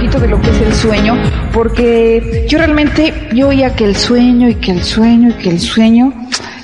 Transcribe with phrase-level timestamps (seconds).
[0.00, 1.14] poquito de lo que es el sueño,
[1.52, 5.60] porque yo realmente, yo oía que el sueño y que el sueño y que el
[5.60, 6.14] sueño,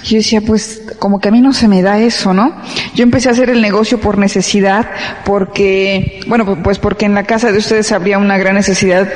[0.05, 2.57] yo decía, pues como que a mí no se me da eso, ¿no?
[2.95, 4.87] Yo empecé a hacer el negocio por necesidad,
[5.27, 9.07] porque, bueno, pues porque en la casa de ustedes habría una gran necesidad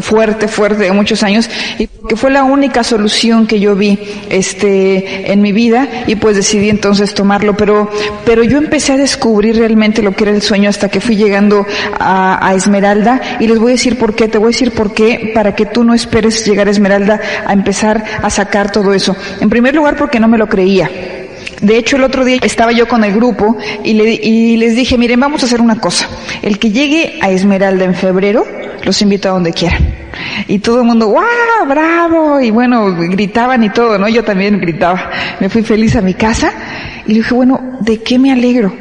[0.00, 1.48] fuerte, fuerte de muchos años,
[1.78, 3.98] y que fue la única solución que yo vi,
[4.30, 7.90] este, en mi vida, y pues decidí entonces tomarlo, pero,
[8.24, 11.66] pero yo empecé a descubrir realmente lo que era el sueño hasta que fui llegando
[11.98, 14.94] a, a Esmeralda, y les voy a decir por qué, te voy a decir por
[14.94, 19.16] qué, para que tú no esperes llegar a Esmeralda a empezar a sacar todo eso.
[19.40, 21.17] En primer lugar, porque no me lo creía.
[21.60, 24.96] De hecho, el otro día estaba yo con el grupo y, le, y, les dije,
[24.96, 26.08] miren, vamos a hacer una cosa.
[26.42, 28.44] El que llegue a Esmeralda en febrero,
[28.84, 29.94] los invito a donde quieran.
[30.46, 31.24] Y todo el mundo, ¡guau!
[31.68, 32.40] ¡Bravo!
[32.40, 34.08] Y bueno, gritaban y todo, ¿no?
[34.08, 35.10] Yo también gritaba.
[35.40, 36.52] Me fui feliz a mi casa
[37.06, 38.72] y dije, bueno, ¿de qué me alegro?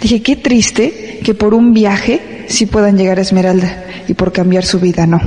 [0.00, 4.64] Dije, qué triste que por un viaje sí puedan llegar a Esmeralda y por cambiar
[4.64, 5.20] su vida no.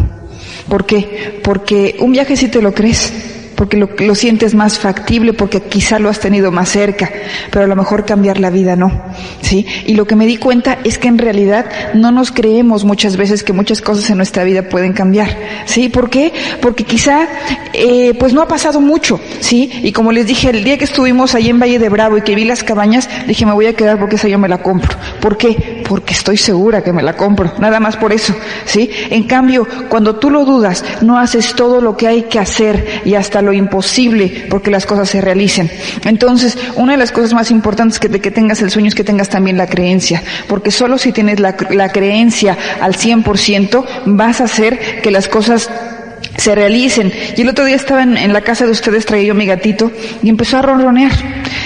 [0.69, 1.39] ¿Por qué?
[1.43, 3.31] Porque un viaje sí te lo crees
[3.61, 7.11] porque lo, sientes más factible, porque quizá lo has tenido más cerca,
[7.51, 8.91] pero a lo mejor cambiar la vida no,
[9.43, 9.67] ¿sí?
[9.85, 13.43] Y lo que me di cuenta es que en realidad no nos creemos muchas veces
[13.43, 15.89] que muchas cosas en nuestra vida pueden cambiar, ¿sí?
[15.89, 16.33] ¿Por qué?
[16.59, 17.27] Porque quizá,
[17.73, 19.69] eh, pues no ha pasado mucho, ¿sí?
[19.83, 22.33] Y como les dije, el día que estuvimos ahí en Valle de Bravo y que
[22.33, 24.97] vi las cabañas, dije, me voy a quedar porque esa yo me la compro.
[25.21, 25.80] ¿Por qué?
[25.91, 28.89] Porque estoy segura que me la compro, nada más por eso, ¿sí?
[29.09, 33.15] En cambio, cuando tú lo dudas, no haces todo lo que hay que hacer y
[33.15, 35.69] hasta lo imposible porque las cosas se realicen.
[36.05, 39.03] Entonces, una de las cosas más importantes que, de que tengas el sueño es que
[39.03, 44.45] tengas también la creencia, porque solo si tienes la, la creencia al 100% vas a
[44.45, 45.69] hacer que las cosas
[46.37, 47.11] se realicen.
[47.37, 49.91] Y el otro día estaba en, la casa de ustedes, traía yo mi gatito
[50.23, 51.11] y empezó a ronronear.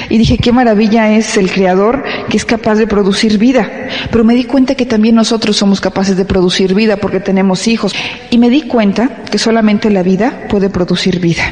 [0.09, 3.69] Y dije, qué maravilla es el creador que es capaz de producir vida.
[4.11, 7.93] Pero me di cuenta que también nosotros somos capaces de producir vida porque tenemos hijos.
[8.29, 11.43] Y me di cuenta que solamente la vida puede producir vida.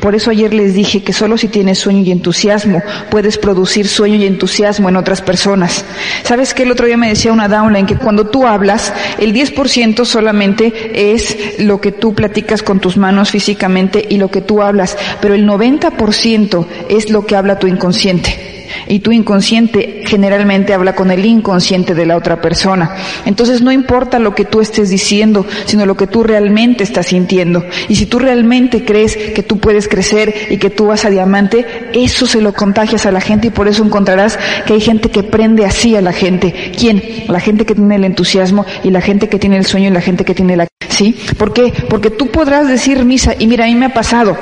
[0.00, 4.16] Por eso ayer les dije que solo si tienes sueño y entusiasmo puedes producir sueño
[4.16, 5.84] y entusiasmo en otras personas.
[6.24, 6.64] ¿Sabes qué?
[6.64, 11.60] El otro día me decía una downline que cuando tú hablas, el 10% solamente es
[11.60, 15.46] lo que tú platicas con tus manos físicamente y lo que tú hablas, pero el
[15.46, 18.57] 90% es lo que habla tu inconsciente.
[18.86, 22.94] Y tu inconsciente generalmente habla con el inconsciente de la otra persona.
[23.24, 27.64] Entonces no importa lo que tú estés diciendo, sino lo que tú realmente estás sintiendo.
[27.88, 31.90] Y si tú realmente crees que tú puedes crecer y que tú vas a diamante,
[31.92, 35.22] eso se lo contagias a la gente y por eso encontrarás que hay gente que
[35.22, 36.72] prende así a la gente.
[36.78, 37.02] ¿Quién?
[37.28, 40.00] La gente que tiene el entusiasmo y la gente que tiene el sueño y la
[40.00, 40.66] gente que tiene la...
[40.88, 41.16] ¿Sí?
[41.36, 41.72] ¿Por qué?
[41.88, 44.36] Porque tú podrás decir misa y mira, a mí me ha pasado.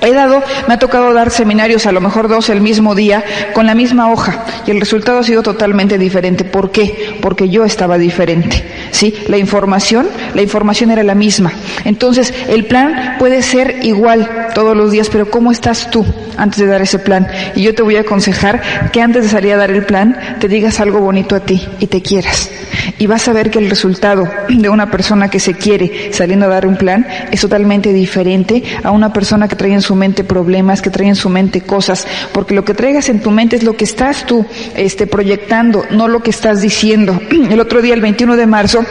[0.00, 3.66] He dado, me ha tocado dar seminarios, a lo mejor dos el mismo día, con
[3.66, 6.44] la misma hoja, y el resultado ha sido totalmente diferente.
[6.44, 7.16] ¿Por qué?
[7.20, 8.64] Porque yo estaba diferente.
[8.90, 9.14] ¿Sí?
[9.28, 11.52] La información, la información era la misma.
[11.84, 16.04] Entonces, el plan puede ser igual todos los días, pero ¿cómo estás tú
[16.36, 17.26] antes de dar ese plan?
[17.54, 20.48] Y yo te voy a aconsejar que antes de salir a dar el plan, te
[20.48, 22.50] digas algo bonito a ti y te quieras.
[22.98, 26.48] Y vas a ver que el resultado de una persona que se quiere saliendo a
[26.48, 30.82] dar un plan es totalmente diferente a una persona que trae en su mente problemas,
[30.82, 33.74] que trae en su mente cosas, porque lo que traigas en tu mente es lo
[33.74, 34.44] que estás tú
[34.76, 37.20] este, proyectando, no lo que estás diciendo.
[37.50, 38.84] El otro día, el 21 de marzo,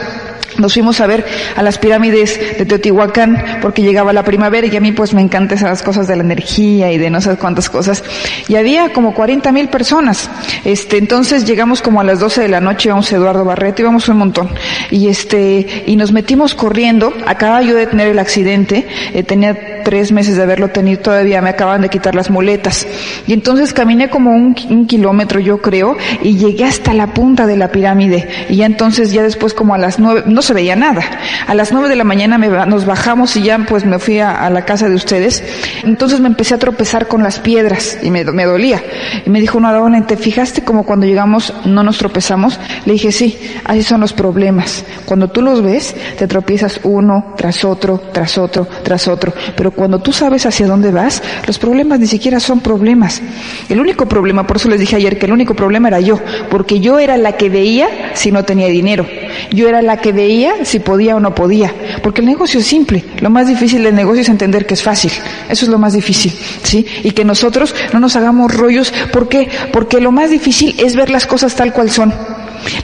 [0.58, 1.24] nos fuimos a ver
[1.56, 5.58] a las pirámides de Teotihuacán porque llegaba la primavera y a mí pues me encantan
[5.58, 8.02] esas cosas de la energía y de no sé cuántas cosas.
[8.48, 10.30] Y había como 40 mil personas.
[10.64, 14.18] Este, entonces llegamos como a las 12 de la noche, íbamos Eduardo Barreto, íbamos un
[14.18, 14.50] montón.
[14.90, 17.12] Y este, y nos metimos corriendo.
[17.26, 21.50] Acababa yo de tener el accidente, eh, tenía tres meses de haberlo tenido todavía, me
[21.50, 22.86] acaban de quitar las muletas.
[23.26, 24.54] Y entonces caminé como un,
[24.86, 28.28] kilómetro yo creo y llegué hasta la punta de la pirámide.
[28.48, 31.02] Y ya entonces ya después como a las nueve, se veía nada.
[31.46, 34.64] A las nueve de la mañana nos bajamos y ya pues me fui a, la
[34.64, 35.42] casa de ustedes.
[35.84, 38.82] Entonces me empecé a tropezar con las piedras y me, me dolía.
[39.26, 42.58] Y me dijo una dona, ¿te fijaste como cuando llegamos no nos tropezamos?
[42.86, 44.84] Le dije, sí, así son los problemas.
[45.04, 49.34] Cuando tú los ves, te tropiezas uno tras otro, tras otro, tras otro.
[49.54, 53.20] Pero cuando tú sabes hacia dónde vas, los problemas ni siquiera son problemas.
[53.68, 56.18] El único problema, por eso les dije ayer que el único problema era yo,
[56.50, 59.06] porque yo era la que veía si no tenía dinero.
[59.50, 61.72] Yo era la que veía si podía o no podía.
[62.02, 63.04] Porque el negocio es simple.
[63.20, 65.12] Lo más difícil del negocio es entender que es fácil.
[65.48, 66.32] Eso es lo más difícil.
[66.62, 66.86] ¿Sí?
[67.02, 68.92] Y que nosotros no nos hagamos rollos.
[69.12, 69.48] ¿Por qué?
[69.72, 72.12] Porque lo más difícil es ver las cosas tal cual son.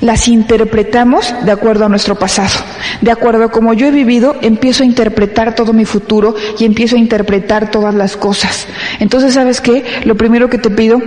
[0.01, 2.53] Las interpretamos de acuerdo a nuestro pasado.
[3.01, 6.97] De acuerdo a como yo he vivido, empiezo a interpretar todo mi futuro y empiezo
[6.97, 8.67] a interpretar todas las cosas.
[9.01, 9.85] Entonces, ¿sabes qué?
[10.05, 11.01] Lo primero que te pido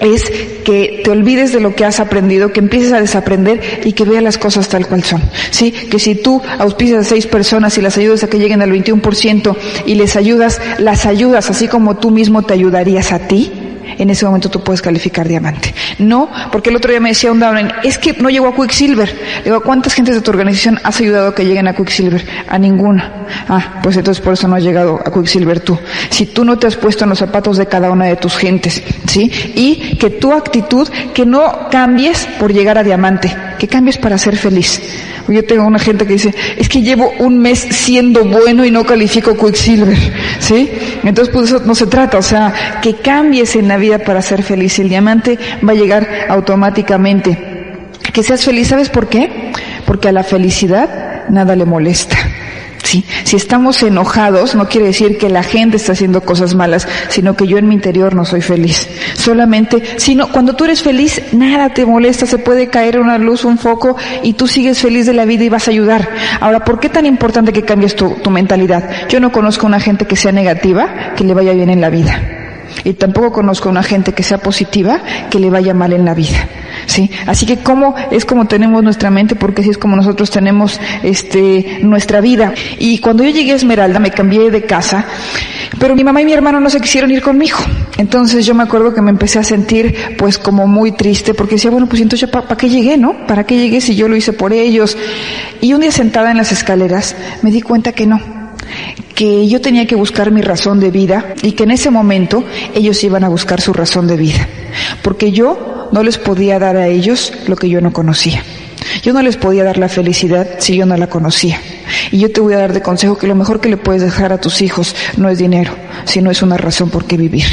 [0.00, 0.30] es
[0.64, 4.22] que te olvides de lo que has aprendido, que empieces a desaprender y que veas
[4.22, 5.22] las cosas tal cual son.
[5.50, 5.72] ¿Sí?
[5.72, 9.56] Que si tú auspicias a seis personas y las ayudas a que lleguen al 21%
[9.86, 13.52] y les ayudas, las ayudas así como tú mismo te ayudarías a ti,
[13.98, 15.74] en ese momento tú puedes calificar diamante.
[15.98, 19.08] No, porque el otro día me decía un downline, es que no llegó a Quicksilver.
[19.38, 22.24] Le digo, ¿cuántas gentes de tu organización has ayudado a que lleguen a Quicksilver?
[22.48, 23.26] A ninguna.
[23.48, 25.78] Ah, pues entonces por eso no has llegado a Quicksilver tú.
[26.10, 28.82] Si tú no te has puesto en los zapatos de cada una de tus gentes,
[29.14, 29.30] ¿sí?
[29.54, 34.36] Y que tu actitud, que no cambies por llegar a diamante, que cambies para ser
[34.36, 34.82] feliz.
[35.28, 38.84] Yo tengo una gente que dice, es que llevo un mes siendo bueno y no
[38.84, 39.96] califico Quicksilver,
[40.40, 40.68] ¿sí?
[41.04, 42.52] Entonces, pues eso no se trata, o sea,
[42.82, 44.78] que cambies en la vida para ser feliz.
[44.80, 47.38] El diamante va a llegar automáticamente.
[48.12, 49.52] Que seas feliz, ¿sabes por qué?
[49.86, 52.16] Porque a la felicidad nada le molesta.
[52.84, 53.04] ¿Sí?
[53.24, 57.46] Si estamos enojados, no quiere decir que la gente está haciendo cosas malas, sino que
[57.46, 58.88] yo en mi interior no soy feliz.
[59.14, 63.58] Solamente, sino cuando tú eres feliz, nada te molesta, se puede caer una luz, un
[63.58, 66.08] foco, y tú sigues feliz de la vida y vas a ayudar.
[66.40, 69.08] Ahora, ¿por qué tan importante que cambies tu, tu mentalidad?
[69.08, 71.90] Yo no conozco a una gente que sea negativa, que le vaya bien en la
[71.90, 72.43] vida.
[72.82, 75.00] Y tampoco conozco a una gente que sea positiva,
[75.30, 76.48] que le vaya mal en la vida.
[76.86, 77.10] ¿sí?
[77.26, 81.80] Así que cómo es como tenemos nuestra mente, porque así es como nosotros tenemos este
[81.82, 82.52] nuestra vida.
[82.78, 85.04] Y cuando yo llegué a Esmeralda me cambié de casa,
[85.78, 87.58] pero mi mamá y mi hermano no se quisieron ir conmigo.
[87.96, 91.70] Entonces yo me acuerdo que me empecé a sentir pues como muy triste porque decía,
[91.70, 93.26] bueno, pues entonces ¿para pa qué llegué, no?
[93.26, 94.96] ¿Para qué llegué si yo lo hice por ellos?
[95.60, 98.43] Y un día sentada en las escaleras me di cuenta que no,
[99.14, 102.44] que yo tenía que buscar mi razón de vida y que en ese momento
[102.74, 104.48] ellos iban a buscar su razón de vida,
[105.02, 108.42] porque yo no les podía dar a ellos lo que yo no conocía.
[109.02, 111.60] Yo no les podía dar la felicidad si yo no la conocía.
[112.10, 114.32] Y yo te voy a dar de consejo que lo mejor que le puedes dejar
[114.32, 115.72] a tus hijos no es dinero,
[116.04, 117.44] sino es una razón por qué vivir.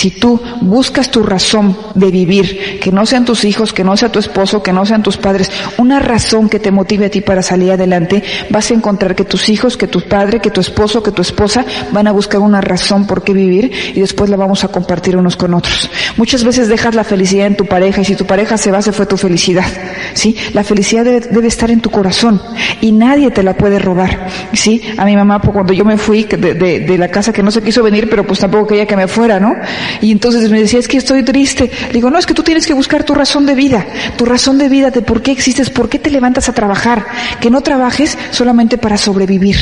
[0.00, 4.10] Si tú buscas tu razón de vivir, que no sean tus hijos, que no sea
[4.10, 7.42] tu esposo, que no sean tus padres, una razón que te motive a ti para
[7.42, 11.10] salir adelante, vas a encontrar que tus hijos, que tu padre, que tu esposo, que
[11.10, 14.68] tu esposa van a buscar una razón por qué vivir y después la vamos a
[14.68, 15.90] compartir unos con otros.
[16.16, 18.92] Muchas veces dejas la felicidad en tu pareja y si tu pareja se va, se
[18.92, 19.66] fue tu felicidad.
[20.14, 20.34] ¿Sí?
[20.54, 22.40] La felicidad debe, estar en tu corazón
[22.80, 24.28] y nadie te la puede robar.
[24.54, 24.80] ¿Sí?
[24.96, 27.60] A mi mamá, pues, cuando yo me fui de, de, la casa que no se
[27.60, 29.54] quiso venir, pero pues tampoco quería que me fuera, ¿no?
[30.00, 31.70] Y entonces me decía, es que estoy triste.
[31.92, 34.68] Digo, no, es que tú tienes que buscar tu razón de vida, tu razón de
[34.68, 37.06] vida de por qué existes, por qué te levantas a trabajar.
[37.40, 39.56] Que no trabajes solamente para sobrevivir.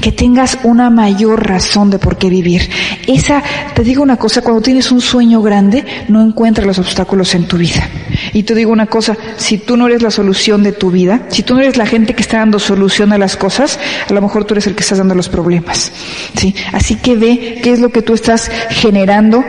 [0.00, 2.68] Que tengas una mayor razón de por qué vivir.
[3.06, 3.42] Esa,
[3.74, 7.56] te digo una cosa, cuando tienes un sueño grande, no encuentras los obstáculos en tu
[7.56, 7.88] vida.
[8.32, 11.42] Y te digo una cosa, si tú no eres la solución de tu vida, si
[11.42, 13.78] tú no eres la gente que está dando solución a las cosas,
[14.08, 15.92] a lo mejor tú eres el que estás dando los problemas.
[16.36, 16.54] ¿sí?
[16.72, 19.44] Así que ve qué es lo que tú estás generando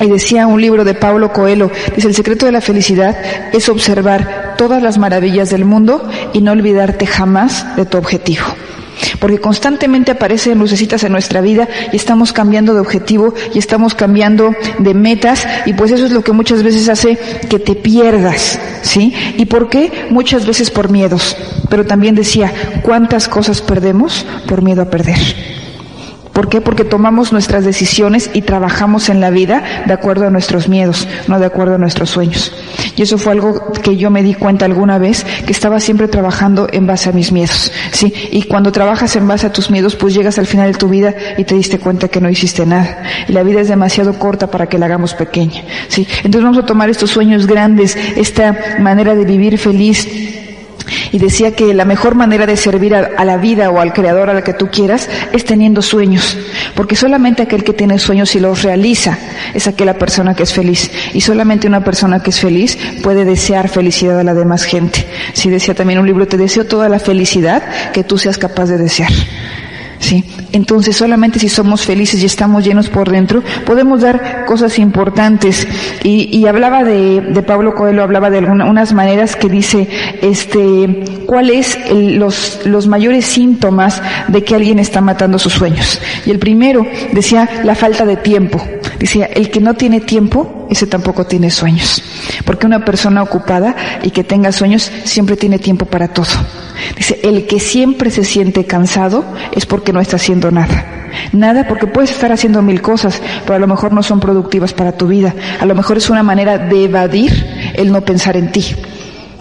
[0.00, 3.16] y decía un libro de Paulo Coelho, dice, el secreto de la felicidad
[3.52, 8.44] es observar todas las maravillas del mundo y no olvidarte jamás de tu objetivo.
[9.18, 14.54] Porque constantemente aparecen lucecitas en nuestra vida y estamos cambiando de objetivo y estamos cambiando
[14.78, 17.18] de metas y pues eso es lo que muchas veces hace
[17.48, 19.14] que te pierdas, ¿sí?
[19.36, 20.08] ¿Y por qué?
[20.10, 21.36] Muchas veces por miedos.
[21.68, 25.59] Pero también decía, ¿cuántas cosas perdemos por miedo a perder?
[26.32, 26.60] ¿Por qué?
[26.60, 31.40] Porque tomamos nuestras decisiones y trabajamos en la vida de acuerdo a nuestros miedos, no
[31.40, 32.52] de acuerdo a nuestros sueños.
[32.96, 36.68] Y eso fue algo que yo me di cuenta alguna vez, que estaba siempre trabajando
[36.72, 37.72] en base a mis miedos.
[37.92, 38.12] ¿sí?
[38.30, 41.14] Y cuando trabajas en base a tus miedos, pues llegas al final de tu vida
[41.36, 43.02] y te diste cuenta que no hiciste nada.
[43.28, 45.64] Y la vida es demasiado corta para que la hagamos pequeña.
[45.88, 46.06] ¿sí?
[46.18, 50.39] Entonces vamos a tomar estos sueños grandes, esta manera de vivir feliz,
[51.12, 54.34] y decía que la mejor manera de servir a, la vida o al creador a
[54.34, 56.36] la que tú quieras es teniendo sueños,
[56.74, 59.18] porque solamente aquel que tiene sueños y los realiza
[59.54, 63.68] es aquella persona que es feliz y solamente una persona que es feliz puede desear
[63.68, 65.06] felicidad a la demás gente.
[65.32, 68.66] Si sí, decía también un libro, te deseo toda la felicidad que tú seas capaz
[68.66, 69.10] de desear.
[70.00, 70.24] ¿Sí?
[70.52, 75.68] Entonces solamente si somos felices y estamos llenos por dentro, podemos dar cosas importantes.
[76.02, 79.88] Y, y hablaba de, de, Pablo Coelho, hablaba de alguna, unas maneras que dice,
[80.22, 86.00] este, cuáles los, los mayores síntomas de que alguien está matando sus sueños.
[86.26, 88.60] Y el primero decía la falta de tiempo.
[88.98, 92.02] Decía, el que no tiene tiempo, ese tampoco tiene sueños.
[92.44, 96.26] Porque una persona ocupada y que tenga sueños siempre tiene tiempo para todo.
[96.96, 101.00] Dice, el que siempre se siente cansado es porque no está haciendo nada.
[101.32, 104.92] Nada porque puedes estar haciendo mil cosas, pero a lo mejor no son productivas para
[104.92, 105.34] tu vida.
[105.60, 108.74] A lo mejor es una manera de evadir el no pensar en ti.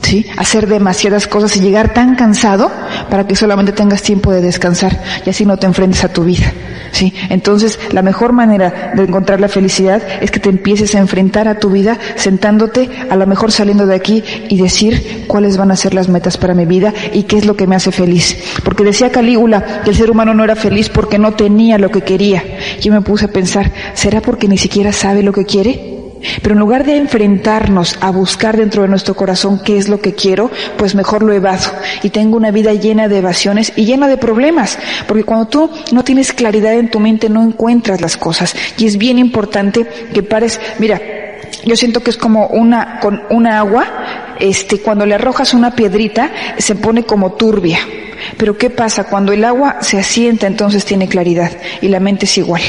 [0.10, 0.26] ¿Sí?
[0.38, 2.72] Hacer demasiadas cosas y llegar tan cansado
[3.12, 6.52] para que solamente tengas tiempo de descansar y así no te enfrentes a tu vida.
[6.92, 7.14] ¿sí?
[7.30, 11.60] Entonces, la mejor manera de encontrar la felicidad es que te empieces a enfrentar a
[11.60, 15.94] tu vida sentándote, a lo mejor saliendo de aquí y decir cuáles van a ser
[15.94, 18.36] las metas para mi vida y qué es lo que me hace feliz.
[18.64, 22.02] Porque decía Calígula que el ser humano no era feliz porque no tenía lo que
[22.02, 22.44] quería.
[22.82, 25.99] Yo me puse a pensar, ¿será porque ni siquiera sabe lo que quiere?
[26.42, 30.14] Pero en lugar de enfrentarnos a buscar dentro de nuestro corazón qué es lo que
[30.14, 31.72] quiero, pues mejor lo evado
[32.04, 34.78] y tengo una vida llena de evasiones y llena de problemas.
[35.08, 38.56] Porque cuando tú no tienes claridad en tu mente no encuentras las cosas.
[38.78, 41.02] Y es bien importante que pares, mira,
[41.66, 46.32] yo siento que es como una, con una agua, este, cuando le arrojas una piedrita,
[46.58, 47.80] se pone como turbia.
[48.38, 49.06] Pero ¿qué pasa?
[49.06, 52.62] Cuando el agua se asienta, entonces tiene claridad y la mente es igual.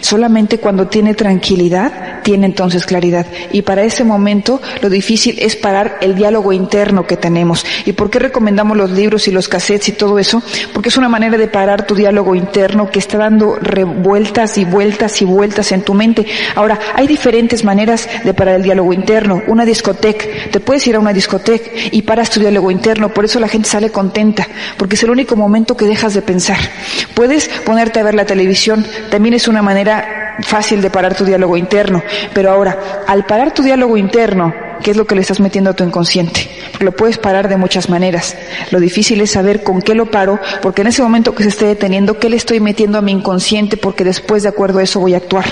[0.00, 3.26] Solamente cuando tiene tranquilidad, tiene entonces claridad.
[3.52, 7.64] Y para ese momento lo difícil es parar el diálogo interno que tenemos.
[7.84, 10.42] ¿Y por qué recomendamos los libros y los cassettes y todo eso?
[10.72, 15.20] Porque es una manera de parar tu diálogo interno que está dando revueltas y vueltas
[15.22, 16.26] y vueltas en tu mente.
[16.54, 19.42] Ahora, hay diferentes maneras de parar el diálogo interno.
[19.46, 23.12] Una discoteca, te puedes ir a una discoteca y paras tu diálogo interno.
[23.12, 24.46] Por eso la gente sale contenta,
[24.94, 26.58] es el único momento que dejas de pensar.
[27.14, 31.56] Puedes ponerte a ver la televisión, también es una manera fácil de parar tu diálogo
[31.56, 32.02] interno.
[32.32, 35.74] Pero ahora, al parar tu diálogo interno, ¿qué es lo que le estás metiendo a
[35.74, 36.48] tu inconsciente?
[36.80, 38.36] lo puedes parar de muchas maneras.
[38.70, 41.66] Lo difícil es saber con qué lo paro, porque en ese momento que se esté
[41.66, 43.76] deteniendo, ¿qué le estoy metiendo a mi inconsciente?
[43.76, 45.44] Porque después, de acuerdo a eso, voy a actuar.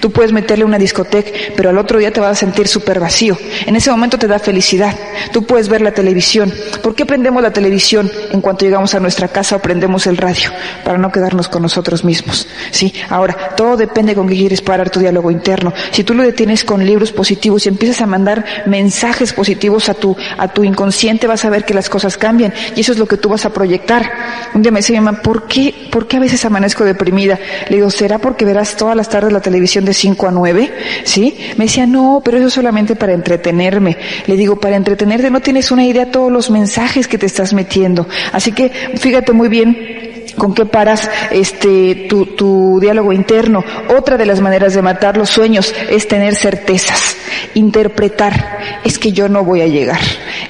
[0.00, 3.36] Tú puedes meterle una discoteca, pero al otro día te vas a sentir súper vacío.
[3.66, 4.94] En ese momento te da felicidad.
[5.32, 6.52] Tú puedes ver la televisión.
[6.82, 10.50] ¿Por qué prendemos la televisión en cuanto llegamos a nuestra casa o prendemos el radio?
[10.84, 12.48] Para no quedarnos con nosotros mismos.
[12.70, 12.92] ¿Sí?
[13.08, 15.72] Ahora, todo depende con qué quieres parar tu diálogo interno.
[15.90, 20.16] Si tú lo detienes con libros positivos y empiezas a mandar mensajes positivos a tu,
[20.38, 23.16] a tu inconsciente vas a ver que las cosas cambian y eso es lo que
[23.16, 24.10] tú vas a proyectar.
[24.54, 27.38] Un día me decía mi ¿por qué, ¿por qué a veces amanezco deprimida?
[27.68, 30.74] Le digo, ¿será porque verás todas las tardes la televisión de 5 a 9?
[31.04, 31.36] ¿Sí?
[31.56, 33.96] Me decía, no, pero eso es solamente para entretenerme.
[34.26, 37.52] Le digo, para entretenerte no tienes una idea de todos los mensajes que te estás
[37.52, 38.06] metiendo.
[38.32, 43.64] Así que fíjate muy bien con qué paras este tu, tu diálogo interno.
[43.96, 47.16] Otra de las maneras de matar los sueños es tener certezas,
[47.54, 50.00] interpretar, es que yo no voy a llegar,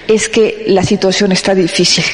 [0.09, 2.05] es que la situación está difícil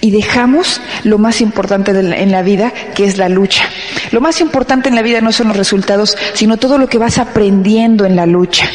[0.00, 3.68] y dejamos lo más importante en la vida, que es la lucha.
[4.14, 7.18] Lo más importante en la vida no son los resultados, sino todo lo que vas
[7.18, 8.70] aprendiendo en la lucha.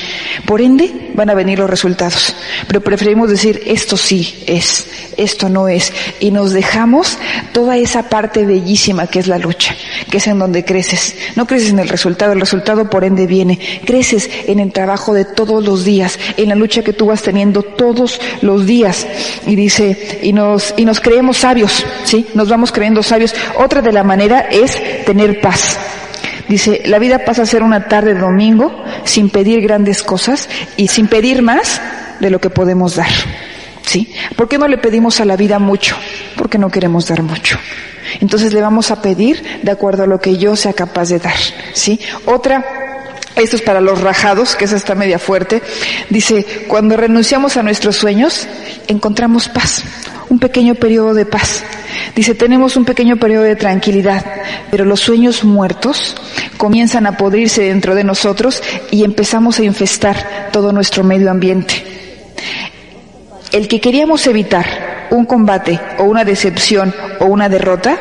[0.46, 2.36] Por ende, van a venir los resultados.
[2.68, 5.94] Pero preferimos decir, esto sí es, esto no es.
[6.20, 7.18] Y nos dejamos
[7.54, 9.74] toda esa parte bellísima que es la lucha,
[10.12, 11.16] que es en donde creces.
[11.38, 13.60] No creces en el resultado, el resultado por ende viene.
[13.86, 17.64] Creces en el trabajo de todos los días, en la lucha que tú vas teniendo
[17.64, 19.08] todos los días.
[19.48, 22.28] Y dice, y nos, y nos creemos sabios, ¿sí?
[22.34, 23.34] Nos vamos creyendo sabios.
[23.58, 25.78] Otra de la manera es tener paz.
[26.48, 30.88] Dice, la vida pasa a ser una tarde de domingo sin pedir grandes cosas y
[30.88, 31.80] sin pedir más
[32.20, 33.12] de lo que podemos dar.
[33.86, 34.14] ¿Sí?
[34.36, 35.96] ¿Por qué no le pedimos a la vida mucho?
[36.36, 37.58] Porque no queremos dar mucho.
[38.20, 41.38] Entonces le vamos a pedir de acuerdo a lo que yo sea capaz de dar.
[41.74, 42.00] ¿Sí?
[42.26, 42.89] Otra
[43.44, 45.62] esto es para los rajados, que esa está media fuerte.
[46.10, 48.48] Dice, cuando renunciamos a nuestros sueños,
[48.88, 49.84] encontramos paz,
[50.30, 51.64] un pequeño periodo de paz.
[52.16, 54.26] Dice, tenemos un pequeño periodo de tranquilidad,
[54.72, 56.16] pero los sueños muertos
[56.58, 61.84] comienzan a podrirse dentro de nosotros y empezamos a infestar todo nuestro medio ambiente.
[63.52, 67.98] El que queríamos evitar, un combate o una decepción o una derrota,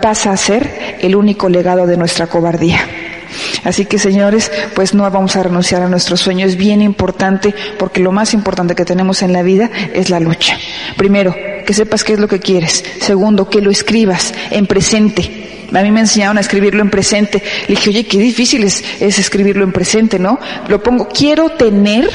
[0.00, 2.99] pasa a ser el único legado de nuestra cobardía.
[3.64, 6.46] Así que señores, pues no vamos a renunciar a nuestro sueño.
[6.46, 10.56] Es bien importante porque lo más importante que tenemos en la vida es la lucha.
[10.96, 12.84] Primero, que sepas qué es lo que quieres.
[13.00, 15.50] Segundo, que lo escribas en presente.
[15.72, 17.42] A mí me enseñaron a escribirlo en presente.
[17.68, 20.38] Le dije, oye, qué difícil es, escribirlo en presente, ¿no?
[20.68, 22.08] Lo pongo, quiero tener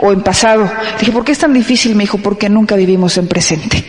[0.00, 0.64] o en pasado.
[0.64, 1.94] Le dije, ¿por qué es tan difícil?
[1.94, 3.84] Me dijo, porque nunca vivimos en presente.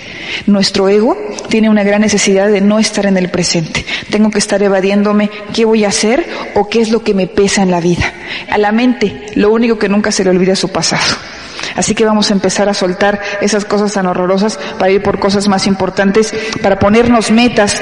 [0.47, 1.17] Nuestro ego
[1.49, 3.85] tiene una gran necesidad de no estar en el presente.
[4.09, 7.63] Tengo que estar evadiéndome qué voy a hacer o qué es lo que me pesa
[7.63, 8.11] en la vida.
[8.49, 11.15] A la mente, lo único que nunca se le olvida es su pasado.
[11.75, 15.47] Así que vamos a empezar a soltar esas cosas tan horrorosas para ir por cosas
[15.47, 17.81] más importantes, para ponernos metas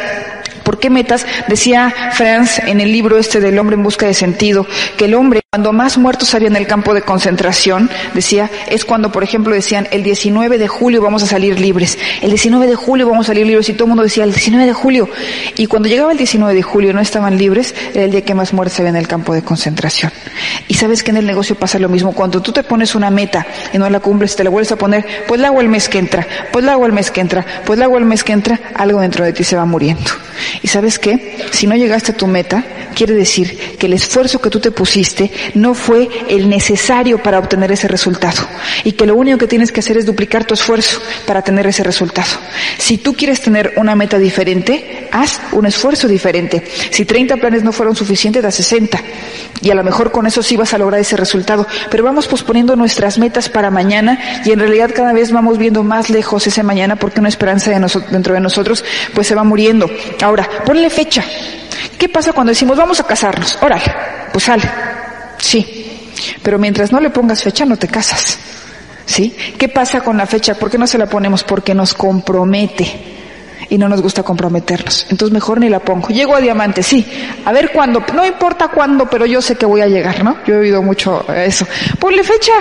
[0.71, 1.25] ¿Por qué metas?
[1.49, 5.41] Decía Franz en el libro este del hombre en busca de sentido, que el hombre
[5.53, 9.85] cuando más muertos había en el campo de concentración, decía, es cuando, por ejemplo, decían,
[9.91, 13.45] el 19 de julio vamos a salir libres, el 19 de julio vamos a salir
[13.45, 15.09] libres, y todo el mundo decía, el 19 de julio.
[15.57, 18.53] Y cuando llegaba el 19 de julio no estaban libres, era el día que más
[18.53, 20.13] muertos había en el campo de concentración.
[20.69, 23.45] Y sabes que en el negocio pasa lo mismo, cuando tú te pones una meta
[23.73, 25.99] y no la cumples, te la vuelves a poner, pues la hago el mes que
[25.99, 28.57] entra, pues la hago el mes que entra, pues la hago el mes que entra,
[28.73, 30.11] algo dentro de ti se va muriendo.
[30.61, 32.63] Y sabes qué, si no llegaste a tu meta,
[32.95, 37.71] quiere decir que el esfuerzo que tú te pusiste no fue el necesario para obtener
[37.71, 38.47] ese resultado
[38.83, 41.83] y que lo único que tienes que hacer es duplicar tu esfuerzo para tener ese
[41.83, 42.29] resultado.
[42.77, 46.63] Si tú quieres tener una meta diferente, haz un esfuerzo diferente.
[46.91, 48.99] Si 30 planes no fueron suficientes, da 60
[49.61, 51.67] y a lo mejor con eso sí vas a lograr ese resultado.
[51.89, 56.09] Pero vamos posponiendo nuestras metas para mañana y en realidad cada vez vamos viendo más
[56.09, 57.71] lejos ese mañana porque una esperanza
[58.11, 58.83] dentro de nosotros
[59.13, 59.89] pues se va muriendo.
[60.21, 61.23] Ahora, ponle fecha.
[61.97, 63.57] ¿Qué pasa cuando decimos vamos a casarnos?
[63.61, 63.83] Órale,
[64.31, 64.63] pues sale.
[65.37, 65.87] Sí.
[66.43, 68.39] Pero mientras no le pongas fecha no te casas.
[69.05, 69.35] ¿Sí?
[69.57, 70.55] ¿Qué pasa con la fecha?
[70.55, 71.43] ¿Por qué no se la ponemos?
[71.43, 73.20] Porque nos compromete
[73.69, 75.07] y no nos gusta comprometernos.
[75.09, 76.09] Entonces mejor ni la pongo.
[76.09, 77.05] Llego a diamante, sí.
[77.45, 80.37] A ver cuándo, no importa cuándo, pero yo sé que voy a llegar, ¿no?
[80.45, 81.65] Yo he oído mucho eso.
[81.99, 82.53] Ponle fecha.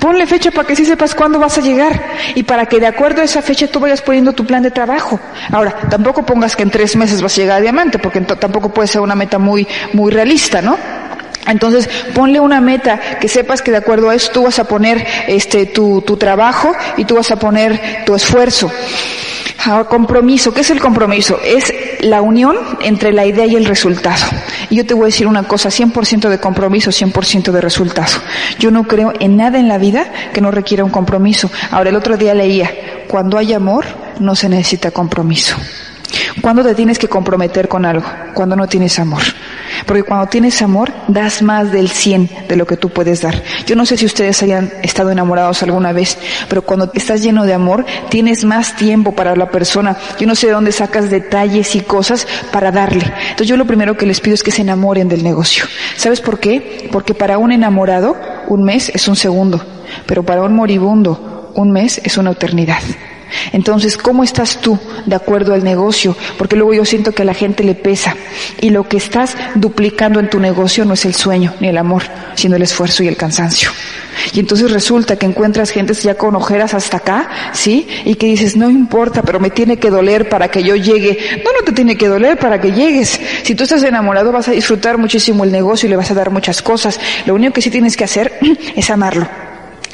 [0.00, 2.00] Ponle fecha para que sí sepas cuándo vas a llegar
[2.34, 5.20] y para que de acuerdo a esa fecha tú vayas poniendo tu plan de trabajo.
[5.50, 8.88] Ahora, tampoco pongas que en tres meses vas a llegar a diamante, porque tampoco puede
[8.88, 10.78] ser una meta muy, muy realista, ¿no?
[11.46, 15.04] Entonces, ponle una meta que sepas que de acuerdo a eso tú vas a poner
[15.26, 18.70] este tu, tu trabajo y tú vas a poner tu esfuerzo.
[19.64, 20.52] Ahora, compromiso.
[20.52, 21.38] ¿Qué es el compromiso?
[21.44, 24.24] Es la unión entre la idea y el resultado.
[24.70, 28.12] Y yo te voy a decir una cosa, 100% de compromiso, 100% de resultado.
[28.58, 31.50] Yo no creo en nada en la vida que no requiera un compromiso.
[31.70, 32.72] Ahora, el otro día leía,
[33.06, 33.84] cuando hay amor,
[34.18, 35.56] no se necesita compromiso.
[36.40, 38.06] ¿Cuándo te tienes que comprometer con algo?
[38.34, 39.22] Cuando no tienes amor.
[39.86, 43.42] Porque cuando tienes amor, das más del 100 de lo que tú puedes dar.
[43.66, 47.54] Yo no sé si ustedes hayan estado enamorados alguna vez, pero cuando estás lleno de
[47.54, 49.96] amor, tienes más tiempo para la persona.
[50.18, 53.04] Yo no sé de dónde sacas detalles y cosas para darle.
[53.22, 55.64] Entonces yo lo primero que les pido es que se enamoren del negocio.
[55.96, 56.88] ¿Sabes por qué?
[56.92, 58.16] Porque para un enamorado,
[58.48, 59.64] un mes es un segundo,
[60.06, 62.82] pero para un moribundo, un mes es una eternidad.
[63.52, 66.16] Entonces, ¿cómo estás tú de acuerdo al negocio?
[66.38, 68.16] Porque luego yo siento que a la gente le pesa
[68.60, 72.02] y lo que estás duplicando en tu negocio no es el sueño ni el amor,
[72.34, 73.70] sino el esfuerzo y el cansancio.
[74.32, 77.86] Y entonces resulta que encuentras gente ya con ojeras hasta acá, ¿sí?
[78.04, 81.42] Y que dices, no importa, pero me tiene que doler para que yo llegue.
[81.44, 83.20] No, no te tiene que doler para que llegues.
[83.42, 86.30] Si tú estás enamorado vas a disfrutar muchísimo el negocio y le vas a dar
[86.30, 86.98] muchas cosas.
[87.26, 88.38] Lo único que sí tienes que hacer
[88.76, 89.51] es amarlo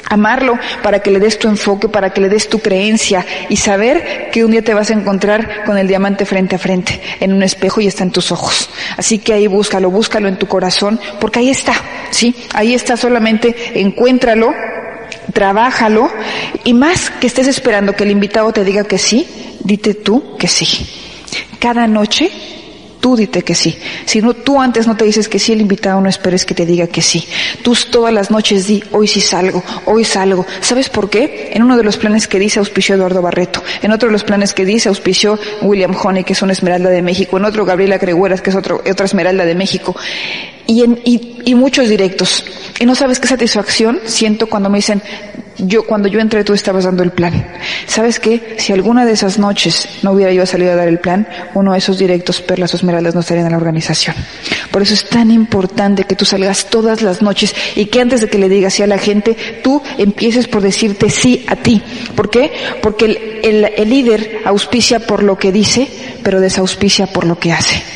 [0.09, 4.29] amarlo para que le des tu enfoque, para que le des tu creencia y saber
[4.31, 7.43] que un día te vas a encontrar con el diamante frente a frente, en un
[7.43, 8.69] espejo y está en tus ojos.
[8.97, 11.73] Así que ahí búscalo, búscalo en tu corazón, porque ahí está,
[12.11, 12.35] ¿sí?
[12.53, 14.53] Ahí está solamente, encuéntralo,
[15.33, 16.09] trabájalo
[16.63, 19.27] y más que estés esperando que el invitado te diga que sí,
[19.61, 20.87] dite tú que sí.
[21.59, 22.31] Cada noche
[22.99, 23.77] Tú dite que sí.
[24.05, 26.65] Si no, tú antes no te dices que sí, el invitado no esperes que te
[26.65, 27.25] diga que sí.
[27.63, 30.45] Tú todas las noches di, hoy sí salgo, hoy salgo.
[30.59, 31.51] ¿Sabes por qué?
[31.53, 33.63] En uno de los planes que dice auspició Eduardo Barreto.
[33.81, 37.01] En otro de los planes que dice auspició William Honey, que es una esmeralda de
[37.01, 37.37] México.
[37.37, 39.95] En otro Gabriela Cregueras, que es otro, otra esmeralda de México.
[40.69, 42.43] Y, en, y, muchos directos.
[42.79, 45.01] Y no sabes qué satisfacción siento cuando me dicen,
[45.57, 47.43] yo, cuando yo entré tú estabas dando el plan.
[47.87, 48.55] ¿Sabes qué?
[48.59, 51.79] Si alguna de esas noches no hubiera yo salido a dar el plan, uno de
[51.79, 54.15] esos directos Perlas o Esmeraldas no estarían en la organización.
[54.69, 58.29] Por eso es tan importante que tú salgas todas las noches y que antes de
[58.29, 61.81] que le digas sí a la gente, tú empieces por decirte sí a ti.
[62.15, 62.51] ¿Por qué?
[62.83, 65.87] Porque el, el, el líder auspicia por lo que dice,
[66.21, 67.88] pero desauspicia por lo que hace.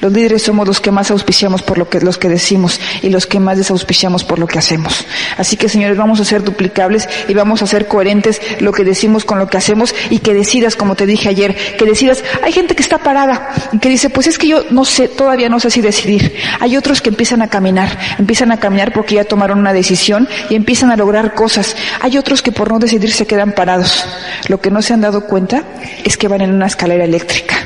[0.00, 3.26] Los líderes somos los que más auspiciamos por lo que, los que decimos y los
[3.26, 5.06] que más desauspiciamos por lo que hacemos.
[5.36, 9.24] Así que señores, vamos a ser duplicables y vamos a ser coherentes lo que decimos
[9.24, 12.74] con lo que hacemos y que decidas, como te dije ayer, que decidas, hay gente
[12.74, 15.70] que está parada y que dice, pues es que yo no sé, todavía no sé
[15.70, 16.34] si decidir.
[16.60, 20.54] Hay otros que empiezan a caminar, empiezan a caminar porque ya tomaron una decisión y
[20.54, 21.76] empiezan a lograr cosas.
[22.00, 24.04] Hay otros que por no decidir se quedan parados.
[24.48, 25.64] Lo que no se han dado cuenta
[26.04, 27.56] es que van en una escalera eléctrica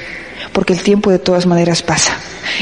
[0.53, 2.17] porque el tiempo de todas maneras pasa.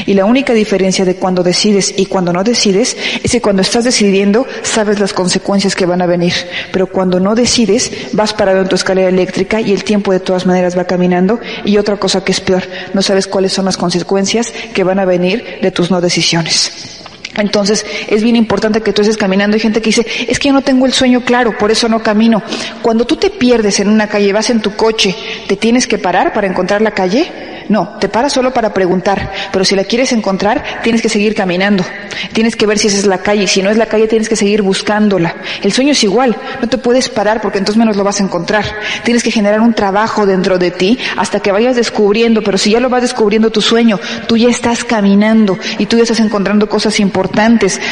[0.05, 3.83] Y la única diferencia de cuando decides y cuando no decides es que cuando estás
[3.83, 6.33] decidiendo sabes las consecuencias que van a venir,
[6.71, 10.45] pero cuando no decides vas parado en tu escalera eléctrica y el tiempo de todas
[10.45, 14.53] maneras va caminando y otra cosa que es peor, no sabes cuáles son las consecuencias
[14.73, 16.99] que van a venir de tus no decisiones.
[17.41, 19.55] Entonces es bien importante que tú estés caminando.
[19.55, 22.01] Hay gente que dice, es que yo no tengo el sueño claro, por eso no
[22.01, 22.41] camino.
[22.81, 25.15] Cuando tú te pierdes en una calle, vas en tu coche,
[25.47, 27.49] ¿te tienes que parar para encontrar la calle?
[27.69, 31.85] No, te paras solo para preguntar, pero si la quieres encontrar, tienes que seguir caminando.
[32.33, 34.35] Tienes que ver si esa es la calle, si no es la calle, tienes que
[34.35, 35.35] seguir buscándola.
[35.61, 38.65] El sueño es igual, no te puedes parar porque entonces menos lo vas a encontrar.
[39.03, 42.79] Tienes que generar un trabajo dentro de ti hasta que vayas descubriendo, pero si ya
[42.79, 46.99] lo vas descubriendo tu sueño, tú ya estás caminando y tú ya estás encontrando cosas
[46.99, 47.28] importantes.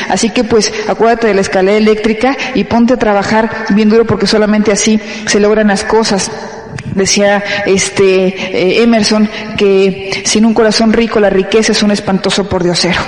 [0.09, 4.27] Así que pues acuérdate de la escalera eléctrica y ponte a trabajar bien duro porque
[4.27, 6.31] solamente así se logran las cosas.
[6.93, 12.63] Decía este eh, Emerson que sin un corazón rico la riqueza es un espantoso por
[12.63, 12.99] diosero.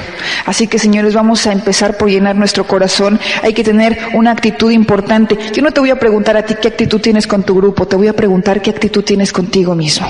[0.46, 3.20] Así que señores, vamos a empezar por llenar nuestro corazón.
[3.42, 5.38] Hay que tener una actitud importante.
[5.54, 7.96] Yo no te voy a preguntar a ti qué actitud tienes con tu grupo, te
[7.96, 10.08] voy a preguntar qué actitud tienes contigo mismo.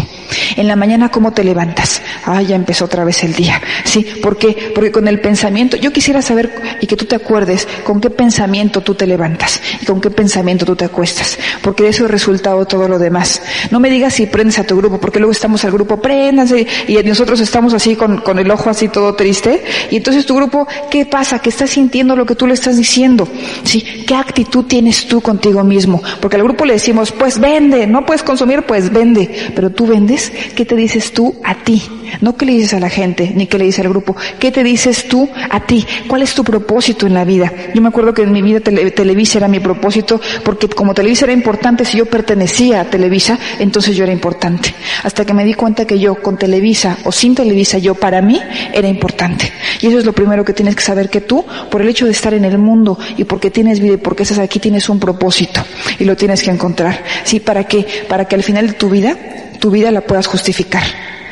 [0.57, 2.01] En la mañana cómo te levantas.
[2.25, 3.62] Ah, ya empezó otra vez el día.
[3.85, 4.71] Sí, ¿por qué?
[4.75, 8.81] Porque con el pensamiento, yo quisiera saber y que tú te acuerdes con qué pensamiento
[8.81, 12.65] tú te levantas y con qué pensamiento tú te acuestas, porque de eso es resultado
[12.65, 13.38] todo lo demás.
[13.71, 16.95] No me digas si prendes a tu grupo, porque luego estamos al grupo, préndanse, y
[17.04, 21.06] nosotros estamos así con, con el ojo así todo triste, y entonces tu grupo, ¿qué
[21.06, 21.39] pasa?
[21.39, 23.28] Que estás sintiendo lo que tú le estás diciendo.
[23.63, 23.82] ¿Sí?
[24.06, 26.02] ¿Qué actitud tienes tú contigo mismo?
[26.19, 29.52] Porque al grupo le decimos, pues vende, no puedes consumir, pues vende.
[29.56, 31.82] Pero tú vendes, ¿qué te dices tú a ti?
[32.21, 34.15] No qué le dices a la gente, ni qué le dices al grupo.
[34.39, 35.86] ¿Qué te dices tú a ti?
[36.08, 37.52] ¿Cuál es tu propósito en la vida?
[37.73, 41.34] Yo me acuerdo que en mi vida Televisa era mi propósito, porque como Televisa era
[41.34, 43.28] importante, si yo pertenecía a Televisa,
[43.59, 44.73] entonces yo era importante.
[45.03, 48.41] Hasta que me di cuenta que yo, con Televisa o sin Televisa, yo para mí
[48.73, 49.51] era importante.
[49.81, 52.11] Y eso es lo primero que tienes que saber que tú, por el hecho de
[52.11, 55.63] estar en el mundo y porque tienes vida y porque estás aquí, tienes un propósito
[55.99, 57.03] y lo tienes que encontrar.
[57.23, 57.39] ¿Sí?
[57.39, 57.85] ¿Para qué?
[58.07, 59.17] Para que al final de tu vida,
[59.59, 60.83] tu vida la puedas justificar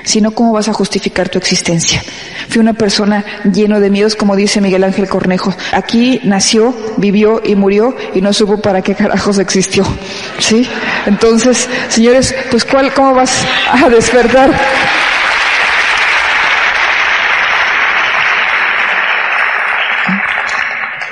[0.08, 2.02] sino cómo vas a justificar tu existencia.
[2.48, 5.54] Fui una persona lleno de miedos, como dice Miguel Ángel Cornejo.
[5.74, 9.86] Aquí nació, vivió y murió y no supo para qué carajos existió.
[10.39, 10.65] ¿Sí?
[11.06, 14.50] Entonces, señores, pues cuál, cómo vas a despertar?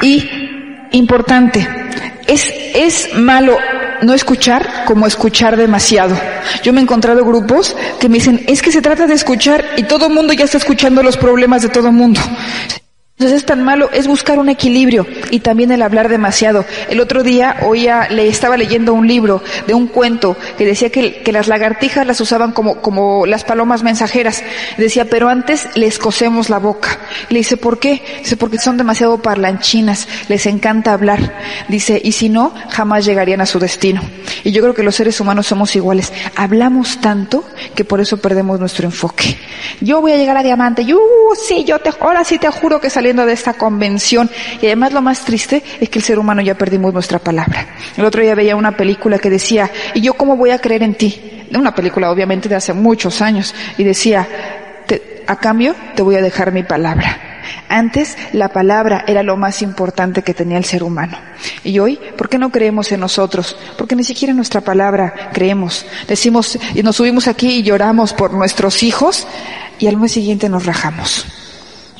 [0.01, 1.67] Y, importante,
[2.27, 3.57] es, es malo
[4.01, 6.15] no escuchar como escuchar demasiado.
[6.63, 9.83] Yo me he encontrado grupos que me dicen, es que se trata de escuchar y
[9.83, 12.19] todo el mundo ya está escuchando los problemas de todo el mundo.
[13.17, 16.65] Entonces es tan malo, es buscar un equilibrio y también el hablar demasiado.
[16.89, 21.23] El otro día oía, le estaba leyendo un libro de un cuento que decía que,
[21.31, 24.43] las lagartijas las usaban como, como las palomas mensajeras.
[24.77, 26.99] Decía, pero antes les cosemos la boca.
[27.29, 28.03] Le dice, ¿por qué?
[28.19, 31.35] Dice, porque son demasiado parlanchinas, les encanta hablar.
[31.69, 34.01] Dice, y si no, jamás llegarían a su destino.
[34.43, 36.11] Y yo creo que los seres humanos somos iguales.
[36.35, 39.37] Hablamos tanto que por eso perdemos nuestro enfoque.
[39.79, 40.99] Yo voy a llegar a diamante, yo,
[41.41, 44.29] sí, yo te, ahora sí te juro que salí de esta convención.
[44.61, 47.67] Y además lo más triste es que el ser humano ya perdimos nuestra palabra.
[47.95, 50.95] El otro día veía una película que decía, ¿y yo cómo voy a creer en
[50.95, 51.45] ti?
[51.55, 53.53] Una película obviamente de hace muchos años.
[53.77, 54.27] Y decía,
[55.27, 57.21] a cambio te voy a dejar mi palabra.
[57.69, 61.17] Antes la palabra era lo más importante que tenía el ser humano.
[61.63, 63.55] Y hoy, ¿por qué no creemos en nosotros?
[63.77, 65.85] Porque ni siquiera en nuestra palabra creemos.
[66.07, 69.27] Decimos, y nos subimos aquí y lloramos por nuestros hijos
[69.79, 71.44] y al mes siguiente nos rajamos.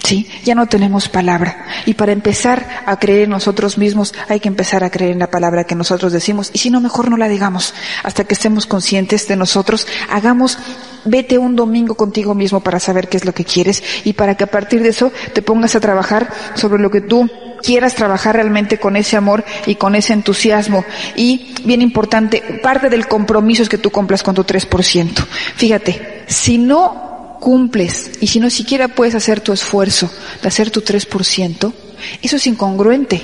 [0.06, 0.30] ¿Sí?
[0.44, 1.66] Ya no tenemos palabra.
[1.86, 5.32] Y para empezar a creer en nosotros mismos, hay que empezar a creer en la
[5.32, 6.52] palabra que nosotros decimos.
[6.54, 7.74] Y si no, mejor no la digamos.
[8.04, 10.60] Hasta que estemos conscientes de nosotros, hagamos,
[11.06, 14.44] vete un domingo contigo mismo para saber qué es lo que quieres y para que
[14.44, 17.30] a partir de eso te pongas a trabajar sobre lo que tú
[17.64, 20.86] quieras trabajar realmente con ese amor y con ese entusiasmo.
[21.16, 25.26] Y, bien importante, parte del compromiso es que tú cumplas con tu 3%.
[25.56, 30.10] Fíjate, si no cumples y si no siquiera puedes hacer tu esfuerzo
[30.42, 31.74] de hacer tu 3%,
[32.22, 33.22] eso es incongruente.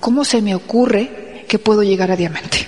[0.00, 2.66] ¿Cómo se me ocurre que puedo llegar a diamante?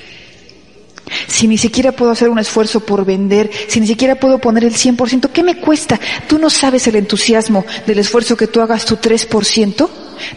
[1.26, 4.74] Si ni siquiera puedo hacer un esfuerzo por vender, si ni siquiera puedo poner el
[4.74, 5.98] 100%, ¿qué me cuesta?
[6.26, 9.88] Tú no sabes el entusiasmo del esfuerzo que tú hagas tu 3%.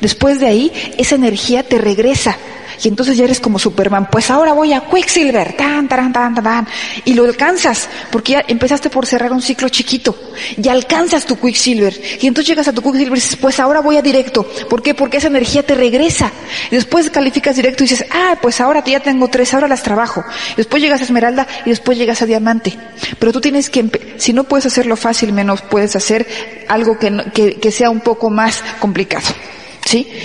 [0.02, 2.38] Después de ahí, esa energía te regresa
[2.84, 4.10] y entonces ya eres como Superman.
[4.12, 6.68] Pues ahora voy a Quicksilver, tan, tan, tan, tan,
[7.06, 10.18] y lo alcanzas, porque ya empezaste por cerrar un ciclo chiquito,
[10.62, 13.98] y alcanzas tu Quicksilver, y entonces llegas a tu Quicksilver y dices, pues ahora voy
[13.98, 14.44] a directo.
[14.70, 14.94] ¿Por qué?
[14.94, 16.32] Porque esa energía te regresa.
[16.72, 20.24] Y después calificas directo y dices, ah, pues ahora ya tengo tres, ahora las trabajo.
[20.58, 22.78] Después llegas a Esmeralda y después llegas a Diamante.
[23.20, 26.28] Pero tú tienes que, si no puedes hacerlo fácil, menos puedes hacer
[26.68, 29.26] algo que, que sea un poco más complicado.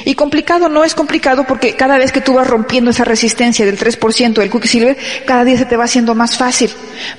[0.04, 3.78] Y complicado no es complicado porque cada vez que tú vas rompiendo esa resistencia del
[3.78, 6.70] 3% del Quicksilver, cada día se te va haciendo más fácil.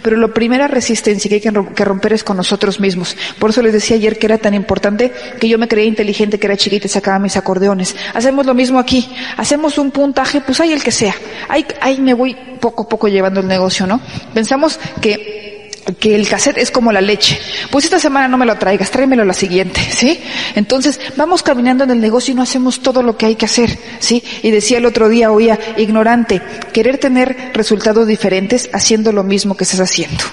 [0.01, 3.15] Pero la primera resistencia que hay que romper es con nosotros mismos.
[3.39, 6.47] Por eso les decía ayer que era tan importante que yo me creía inteligente, que
[6.47, 7.95] era chiquita y sacaba mis acordeones.
[8.13, 9.09] Hacemos lo mismo aquí.
[9.37, 11.15] Hacemos un puntaje, pues hay el que sea.
[11.47, 13.99] Ahí, ahí me voy poco a poco llevando el negocio, ¿no?
[14.33, 15.50] Pensamos que
[15.99, 17.39] que el cassette es como la leche.
[17.71, 20.19] Pues esta semana no me lo traigas, tráemelo la siguiente, ¿sí?
[20.55, 23.77] Entonces, vamos caminando en el negocio y no hacemos todo lo que hay que hacer,
[23.99, 24.23] ¿sí?
[24.43, 26.41] Y decía el otro día, oía, ignorante,
[26.73, 30.23] querer tener resultados diferentes haciendo lo mismo que estás haciendo.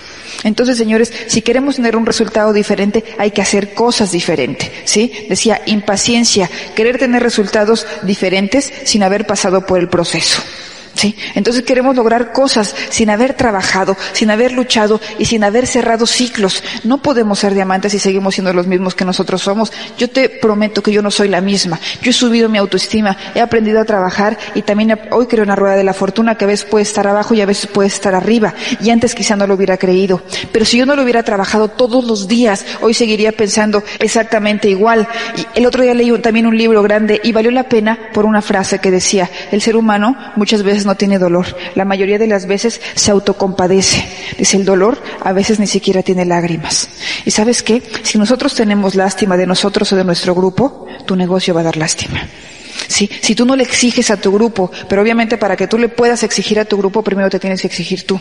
[0.44, 5.12] Entonces, señores, si queremos tener un resultado diferente, hay que hacer cosas diferentes, ¿sí?
[5.28, 10.40] Decía, impaciencia, querer tener resultados diferentes sin haber pasado por el proceso.
[10.98, 11.14] ¿Sí?
[11.36, 16.64] Entonces queremos lograr cosas sin haber trabajado, sin haber luchado y sin haber cerrado ciclos.
[16.82, 19.72] No podemos ser diamantes si seguimos siendo los mismos que nosotros somos.
[19.96, 21.78] Yo te prometo que yo no soy la misma.
[22.02, 25.54] Yo he subido mi autoestima, he aprendido a trabajar y también hoy creo en la
[25.54, 28.16] rueda de la fortuna que a veces puede estar abajo y a veces puede estar
[28.16, 28.54] arriba.
[28.80, 30.20] Y antes quizá no lo hubiera creído.
[30.50, 35.06] Pero si yo no lo hubiera trabajado todos los días, hoy seguiría pensando exactamente igual.
[35.54, 38.80] El otro día leí también un libro grande y valió la pena por una frase
[38.80, 41.46] que decía, el ser humano muchas veces no tiene dolor.
[41.74, 44.04] La mayoría de las veces se autocompadece.
[44.38, 46.88] Dice, el dolor a veces ni siquiera tiene lágrimas.
[47.24, 47.82] ¿Y sabes qué?
[48.02, 51.76] Si nosotros tenemos lástima de nosotros o de nuestro grupo, tu negocio va a dar
[51.76, 52.26] lástima.
[52.88, 53.08] ¿Sí?
[53.20, 56.22] Si tú no le exiges a tu grupo, pero obviamente para que tú le puedas
[56.22, 58.18] exigir a tu grupo, primero te tienes que exigir tú.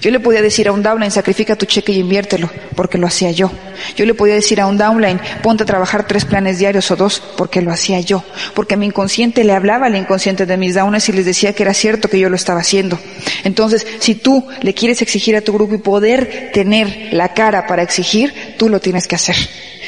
[0.00, 3.30] Yo le podía decir a un downline, sacrifica tu cheque y inviértelo, porque lo hacía
[3.30, 3.50] yo.
[3.96, 7.22] Yo le podía decir a un downline, ponte a trabajar tres planes diarios o dos,
[7.36, 8.22] porque lo hacía yo.
[8.54, 11.74] Porque mi inconsciente le hablaba al inconsciente de mis downlines y les decía que era
[11.74, 12.98] cierto que yo lo estaba haciendo.
[13.44, 17.82] Entonces, si tú le quieres exigir a tu grupo y poder tener la cara para
[17.82, 19.36] exigir, tú lo tienes que hacer.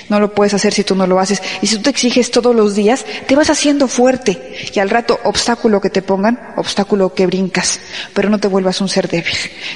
[0.08, 1.42] No lo puedes hacer si tú no lo haces.
[1.60, 4.70] Y si tú te exiges todos los días, te vas haciendo fuerte.
[4.74, 7.80] Y al rato, obstáculo que te pongan, obstáculo que brincas.
[8.14, 9.34] Pero no te vuelvas un ser débil.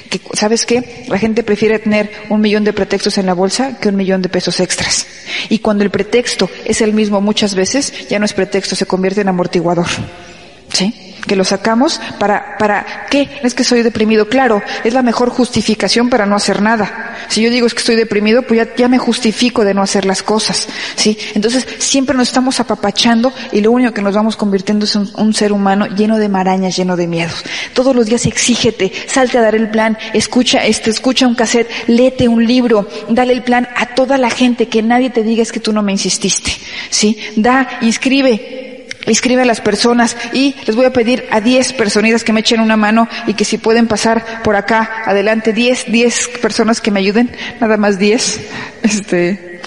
[0.09, 1.05] Que, ¿Sabes qué?
[1.07, 4.29] La gente prefiere tener un millón de pretextos en la bolsa que un millón de
[4.29, 5.05] pesos extras.
[5.49, 9.21] Y cuando el pretexto es el mismo muchas veces, ya no es pretexto, se convierte
[9.21, 9.87] en amortiguador.
[10.73, 11.06] ¿Sí?
[11.27, 13.29] Que lo sacamos para, para qué?
[13.43, 14.27] Es que soy deprimido.
[14.27, 17.15] Claro, es la mejor justificación para no hacer nada.
[17.29, 20.05] Si yo digo es que estoy deprimido, pues ya, ya me justifico de no hacer
[20.05, 20.67] las cosas.
[20.95, 21.17] ¿Sí?
[21.35, 25.51] Entonces, siempre nos estamos apapachando y lo único que nos vamos convirtiendo es un, ser
[25.51, 27.43] humano lleno de marañas, lleno de miedos.
[27.73, 32.27] Todos los días exígete, salte a dar el plan, escucha, este, escucha un cassette, léete
[32.27, 35.59] un libro, dale el plan a toda la gente, que nadie te diga es que
[35.59, 36.51] tú no me insististe.
[36.89, 37.17] ¿Sí?
[37.35, 38.66] Da, inscribe,
[39.11, 42.59] escribe a las personas y les voy a pedir a 10 personitas que me echen
[42.59, 46.99] una mano y que si pueden pasar por acá adelante 10, 10 personas que me
[46.99, 48.41] ayuden, nada más 10.
[48.83, 49.61] Este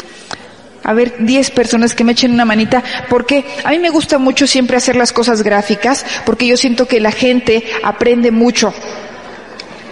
[0.82, 4.46] a ver, 10 personas que me echen una manita, porque a mí me gusta mucho
[4.46, 8.72] siempre hacer las cosas gráficas, porque yo siento que la gente aprende mucho.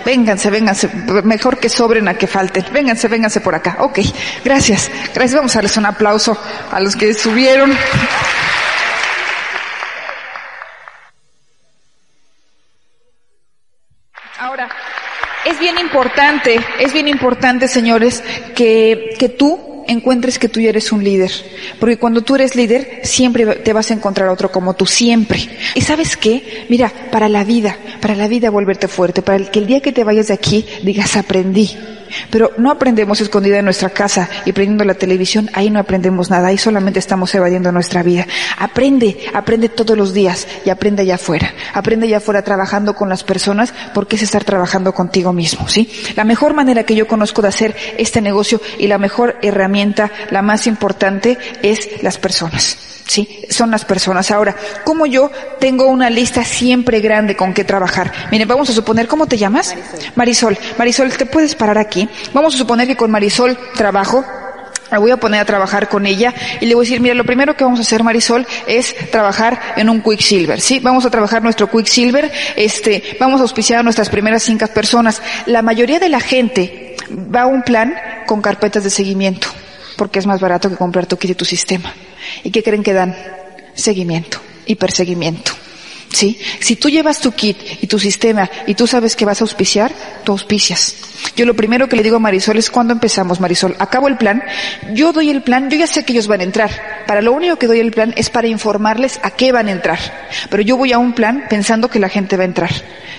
[0.04, 0.88] Vénganse, vénganse,
[1.24, 2.64] mejor que sobren a que falten.
[2.72, 3.76] Vénganse, vénganse por acá.
[3.80, 3.98] Ok,
[4.42, 4.90] gracias.
[5.14, 6.38] Gracias, vamos a darles un aplauso
[6.72, 7.76] a los que subieron.
[14.38, 14.68] Ahora,
[15.44, 18.22] es bien importante, es bien importante, señores,
[18.56, 21.32] que, que tú encuentres que tú ya eres un líder.
[21.80, 25.48] Porque cuando tú eres líder, siempre te vas a encontrar otro como tú, siempre.
[25.74, 26.66] ¿Y sabes qué?
[26.68, 30.04] Mira, para la vida, para la vida volverte fuerte, para que el día que te
[30.04, 31.76] vayas de aquí digas aprendí.
[32.30, 36.48] Pero no aprendemos escondida en nuestra casa y prendiendo la televisión, ahí no aprendemos nada,
[36.48, 38.26] ahí solamente estamos evadiendo nuestra vida.
[38.58, 41.54] Aprende, aprende todos los días y aprende allá afuera.
[41.72, 45.90] Aprende allá afuera trabajando con las personas porque es estar trabajando contigo mismo, ¿sí?
[46.16, 49.77] La mejor manera que yo conozco de hacer este negocio y la mejor herramienta,
[50.30, 52.76] la más importante, es las personas.
[53.06, 54.30] Sí, son las personas.
[54.30, 58.12] Ahora, como yo tengo una lista siempre grande con qué trabajar.
[58.30, 59.74] Miren, vamos a suponer, ¿cómo te llamas?
[60.14, 60.58] Marisol.
[60.76, 62.06] Marisol, ¿te puedes parar aquí?
[62.34, 64.24] Vamos a suponer que con Marisol trabajo
[64.90, 67.24] me voy a poner a trabajar con ella y le voy a decir, mira, lo
[67.24, 70.80] primero que vamos a hacer, Marisol, es trabajar en un Quicksilver, ¿sí?
[70.80, 75.22] Vamos a trabajar nuestro Quicksilver, este, vamos a auspiciar a nuestras primeras cinco personas.
[75.46, 77.94] La mayoría de la gente va a un plan
[78.28, 79.48] con carpetas de seguimiento,
[79.96, 81.94] porque es más barato que comprar tu kit y tu sistema.
[82.44, 83.16] ¿Y qué creen que dan?
[83.74, 85.52] Seguimiento y perseguimiento.
[86.12, 86.38] ¿Sí?
[86.60, 89.92] Si tú llevas tu kit y tu sistema y tú sabes que vas a auspiciar,
[90.24, 90.94] tú auspicias.
[91.36, 94.42] Yo lo primero que le digo a Marisol es cuando empezamos, Marisol, acabo el plan,
[94.92, 97.04] yo doy el plan, yo ya sé que ellos van a entrar.
[97.06, 99.98] Para lo único que doy el plan es para informarles a qué van a entrar.
[100.50, 102.70] Pero yo voy a un plan pensando que la gente va a entrar.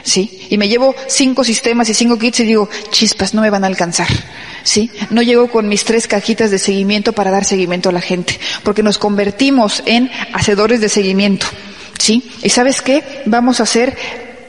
[0.01, 0.47] ¿Sí?
[0.49, 3.67] Y me llevo cinco sistemas y cinco kits y digo, chispas, no me van a
[3.67, 4.07] alcanzar.
[4.63, 4.91] ¿Sí?
[5.09, 8.83] No llego con mis tres cajitas de seguimiento para dar seguimiento a la gente, porque
[8.83, 11.47] nos convertimos en hacedores de seguimiento.
[11.99, 12.31] ¿Sí?
[12.41, 13.03] ¿Y sabes qué?
[13.25, 13.95] Vamos a ser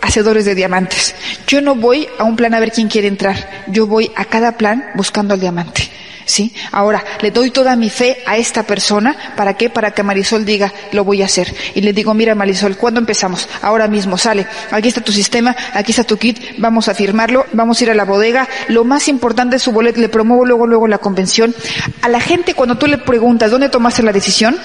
[0.01, 1.15] hacedores de diamantes.
[1.47, 3.65] Yo no voy a un plan a ver quién quiere entrar.
[3.67, 5.91] Yo voy a cada plan buscando al diamante.
[6.31, 6.55] ¿Sí?
[6.73, 9.69] Ahora, le doy toda mi fe a esta persona, ¿para qué?
[9.71, 11.55] Para que Marisol diga, lo voy a hacer.
[11.75, 13.49] Y le digo, mira Marisol, ¿cuándo empezamos?
[13.63, 14.47] Ahora mismo, sale.
[14.71, 17.95] Aquí está tu sistema, aquí está tu kit, vamos a firmarlo, vamos a ir a
[17.95, 18.49] la bodega.
[18.69, 21.55] Lo más importante es su boleto, le promuevo luego, luego la convención.
[22.03, 24.57] A la gente, cuando tú le preguntas, ¿dónde tomaste la decisión?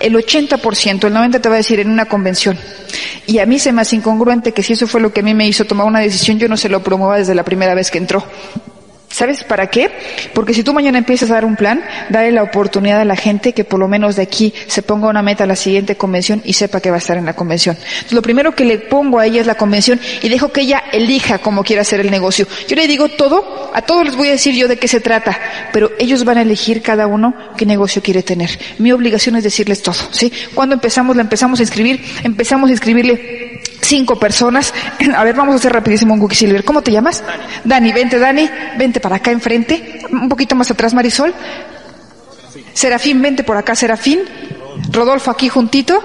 [0.00, 2.58] El 80%, el 90% te va a decir en una convención.
[3.26, 5.34] Y a mí se me hace incongruente que si eso fue lo que a mí
[5.34, 7.98] me hizo tomar una decisión, yo no se lo promueva desde la primera vez que
[7.98, 8.24] entró.
[9.14, 9.92] ¿Sabes para qué?
[10.34, 13.52] Porque si tú mañana empiezas a dar un plan, dale la oportunidad a la gente
[13.52, 16.54] que por lo menos de aquí se ponga una meta a la siguiente convención y
[16.54, 17.76] sepa que va a estar en la convención.
[17.76, 20.82] Entonces, lo primero que le pongo a ella es la convención y dejo que ella
[20.90, 22.48] elija cómo quiere hacer el negocio.
[22.66, 25.38] Yo le digo todo, a todos les voy a decir yo de qué se trata,
[25.72, 28.50] pero ellos van a elegir cada uno qué negocio quiere tener.
[28.78, 30.32] Mi obligación es decirles todo, ¿sí?
[30.54, 33.53] Cuando empezamos, la empezamos a inscribir, empezamos a inscribirle
[33.84, 34.72] cinco personas.
[35.16, 36.64] A ver, vamos a hacer rapidísimo un Cookie Silver.
[36.64, 37.22] ¿Cómo te llamas?
[37.64, 37.92] Dani.
[37.92, 41.34] vente Dani, vente para acá enfrente, un poquito más atrás Marisol.
[42.72, 44.20] Serafín, vente por acá Serafín.
[44.90, 46.02] Rodolfo aquí juntito.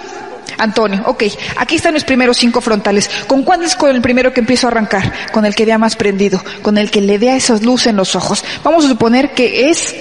[0.57, 1.23] Antonio, ok,
[1.57, 3.09] aquí están los primeros cinco frontales.
[3.27, 5.13] ¿Con cuál es con el primero que empiezo a arrancar?
[5.31, 8.15] Con el que vea más prendido, con el que le vea esas luces en los
[8.15, 8.43] ojos.
[8.63, 9.95] Vamos a suponer que es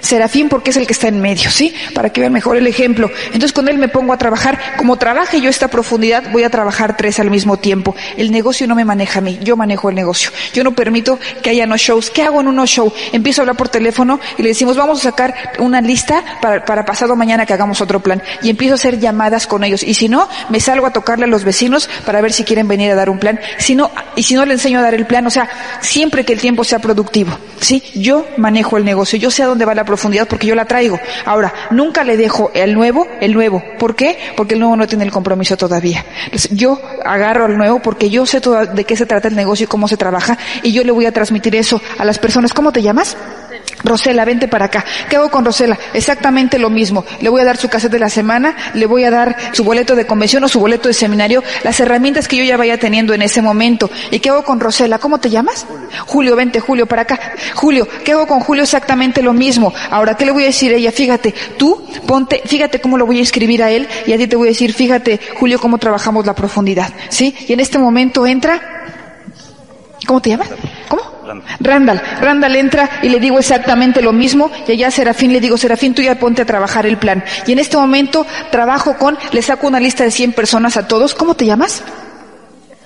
[0.00, 1.74] Serafín porque es el que está en medio, ¿sí?
[1.94, 3.10] Para que vean mejor el ejemplo.
[3.26, 4.58] Entonces con él me pongo a trabajar.
[4.76, 7.94] Como trabaje yo esta profundidad, voy a trabajar tres al mismo tiempo.
[8.16, 10.30] El negocio no me maneja a mí, yo manejo el negocio.
[10.52, 12.10] Yo no permito que haya no shows.
[12.10, 12.92] ¿Qué hago en un no show?
[13.12, 16.84] Empiezo a hablar por teléfono y le decimos, vamos a sacar una lista para, para
[16.84, 18.22] pasado mañana que hagamos otro plan.
[18.42, 19.82] Y empiezo a hacer llamadas con ellos.
[19.82, 22.90] Y si no, me salgo a tocarle a los vecinos para ver si quieren venir
[22.90, 23.40] a dar un plan.
[23.58, 25.48] Si no, y si no le enseño a dar el plan, o sea,
[25.80, 27.82] siempre que el tiempo sea productivo, ¿sí?
[27.94, 31.00] Yo manejo el negocio, yo sé a dónde va la profundidad porque yo la traigo.
[31.24, 33.62] Ahora, nunca le dejo el nuevo, el nuevo.
[33.78, 34.16] ¿Por qué?
[34.36, 36.04] Porque el nuevo no tiene el compromiso todavía.
[36.50, 39.88] yo agarro al nuevo porque yo sé de qué se trata el negocio y cómo
[39.88, 42.52] se trabaja y yo le voy a transmitir eso a las personas.
[42.52, 43.16] ¿Cómo te llamas?
[43.84, 44.84] Rosela, vente para acá.
[45.08, 45.78] ¿Qué hago con Rosela?
[45.94, 47.04] Exactamente lo mismo.
[47.20, 49.96] Le voy a dar su cassette de la semana, le voy a dar su boleto
[49.96, 53.22] de convención o su boleto de seminario, las herramientas que yo ya vaya teniendo en
[53.22, 53.90] ese momento.
[54.10, 54.98] ¿Y qué hago con Rosela?
[54.98, 55.66] ¿Cómo te llamas?
[56.06, 57.18] Julio, vente Julio para acá.
[57.54, 58.62] Julio, ¿qué hago con Julio?
[58.62, 59.72] Exactamente lo mismo.
[59.90, 60.92] Ahora, ¿qué le voy a decir a ella?
[60.92, 64.36] Fíjate, tú ponte, fíjate cómo lo voy a escribir a él y a ti te
[64.36, 66.92] voy a decir, fíjate, Julio, cómo trabajamos la profundidad.
[67.08, 67.34] ¿Sí?
[67.48, 68.60] Y en este momento entra,
[70.06, 70.48] ¿cómo te llamas?
[70.88, 71.19] ¿Cómo?
[71.60, 72.02] Randall.
[72.20, 75.94] Randall entra y le digo exactamente lo mismo y allá a Serafín le digo, Serafín,
[75.94, 77.24] tú ya ponte a trabajar el plan.
[77.46, 81.14] Y en este momento trabajo con, le saco una lista de 100 personas a todos.
[81.14, 81.82] ¿Cómo te llamas?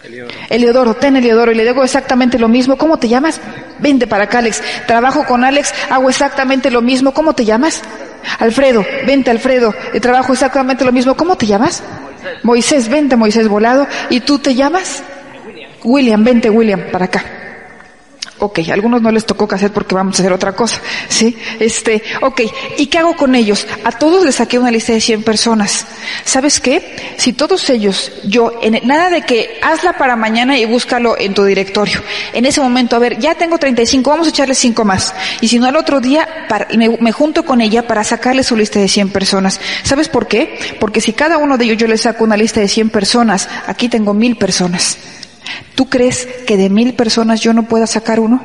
[0.04, 0.34] Eliodoro.
[0.50, 2.76] Eliodoro, ten Eliodoro y le digo exactamente lo mismo.
[2.76, 3.40] ¿Cómo te llamas?
[3.78, 4.62] Vente para acá, Alex.
[4.86, 7.14] Trabajo con Alex, hago exactamente lo mismo.
[7.14, 7.82] ¿Cómo te llamas?
[8.38, 9.74] Alfredo, vente Alfredo.
[9.92, 11.16] Y trabajo exactamente lo mismo.
[11.16, 11.82] ¿Cómo te llamas?
[12.22, 13.86] Moisés, Moisés vente Moisés Volado.
[14.10, 15.02] ¿Y tú te llamas?
[15.46, 15.70] William.
[15.84, 17.43] William, vente William para acá.
[18.44, 20.78] Ok, algunos no les tocó hacer porque vamos a hacer otra cosa,
[21.08, 21.34] ¿sí?
[21.58, 22.42] Este, ok,
[22.76, 23.66] ¿y qué hago con ellos?
[23.84, 25.86] A todos les saqué una lista de 100 personas.
[26.26, 27.14] ¿Sabes qué?
[27.16, 31.42] Si todos ellos, yo, en, nada de que hazla para mañana y búscalo en tu
[31.42, 32.02] directorio.
[32.34, 35.14] En ese momento, a ver, ya tengo 35, vamos a echarle 5 más.
[35.40, 36.28] Y si no, al otro día
[37.00, 39.58] me junto con ella para sacarle su lista de 100 personas.
[39.84, 40.58] ¿Sabes por qué?
[40.78, 43.88] Porque si cada uno de ellos yo les saco una lista de 100 personas, aquí
[43.88, 44.98] tengo mil personas.
[45.74, 48.40] ¿Tú crees que de mil personas yo no pueda sacar uno?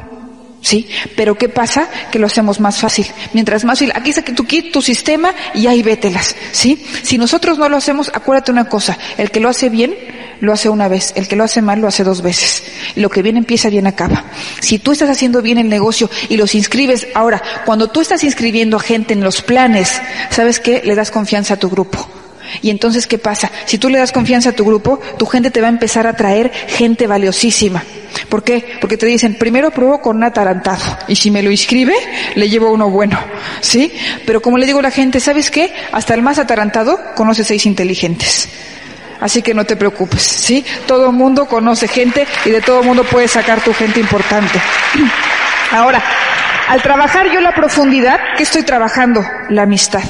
[0.61, 0.89] ¿Sí?
[1.15, 1.87] Pero ¿qué pasa?
[2.11, 3.07] Que lo hacemos más fácil.
[3.33, 6.35] Mientras más fácil, aquí saque tu kit, tu sistema y ahí vételas.
[6.51, 6.85] ¿Sí?
[7.03, 9.95] Si nosotros no lo hacemos, acuérdate una cosa, el que lo hace bien,
[10.41, 12.63] lo hace una vez, el que lo hace mal, lo hace dos veces.
[12.95, 14.25] Lo que bien empieza, bien acaba.
[14.59, 18.77] Si tú estás haciendo bien el negocio y los inscribes, ahora, cuando tú estás inscribiendo
[18.77, 20.81] a gente en los planes, ¿sabes qué?
[20.83, 22.07] Le das confianza a tu grupo.
[22.61, 23.51] Y entonces, ¿qué pasa?
[23.65, 26.13] Si tú le das confianza a tu grupo, tu gente te va a empezar a
[26.13, 27.83] traer gente valiosísima.
[28.27, 28.77] ¿Por qué?
[28.81, 30.83] Porque te dicen, primero pruebo con un atarantado.
[31.07, 31.93] Y si me lo inscribe,
[32.35, 33.19] le llevo uno bueno.
[33.61, 33.91] ¿Sí?
[34.25, 35.73] Pero como le digo a la gente, ¿sabes qué?
[35.91, 38.49] Hasta el más atarantado conoce seis inteligentes.
[39.19, 40.65] Así que no te preocupes, ¿sí?
[40.87, 44.59] Todo mundo conoce gente y de todo mundo puedes sacar tu gente importante.
[45.71, 46.01] Ahora,
[46.69, 49.25] al trabajar yo la profundidad, ¿qué estoy trabajando?
[49.49, 50.03] La amistad.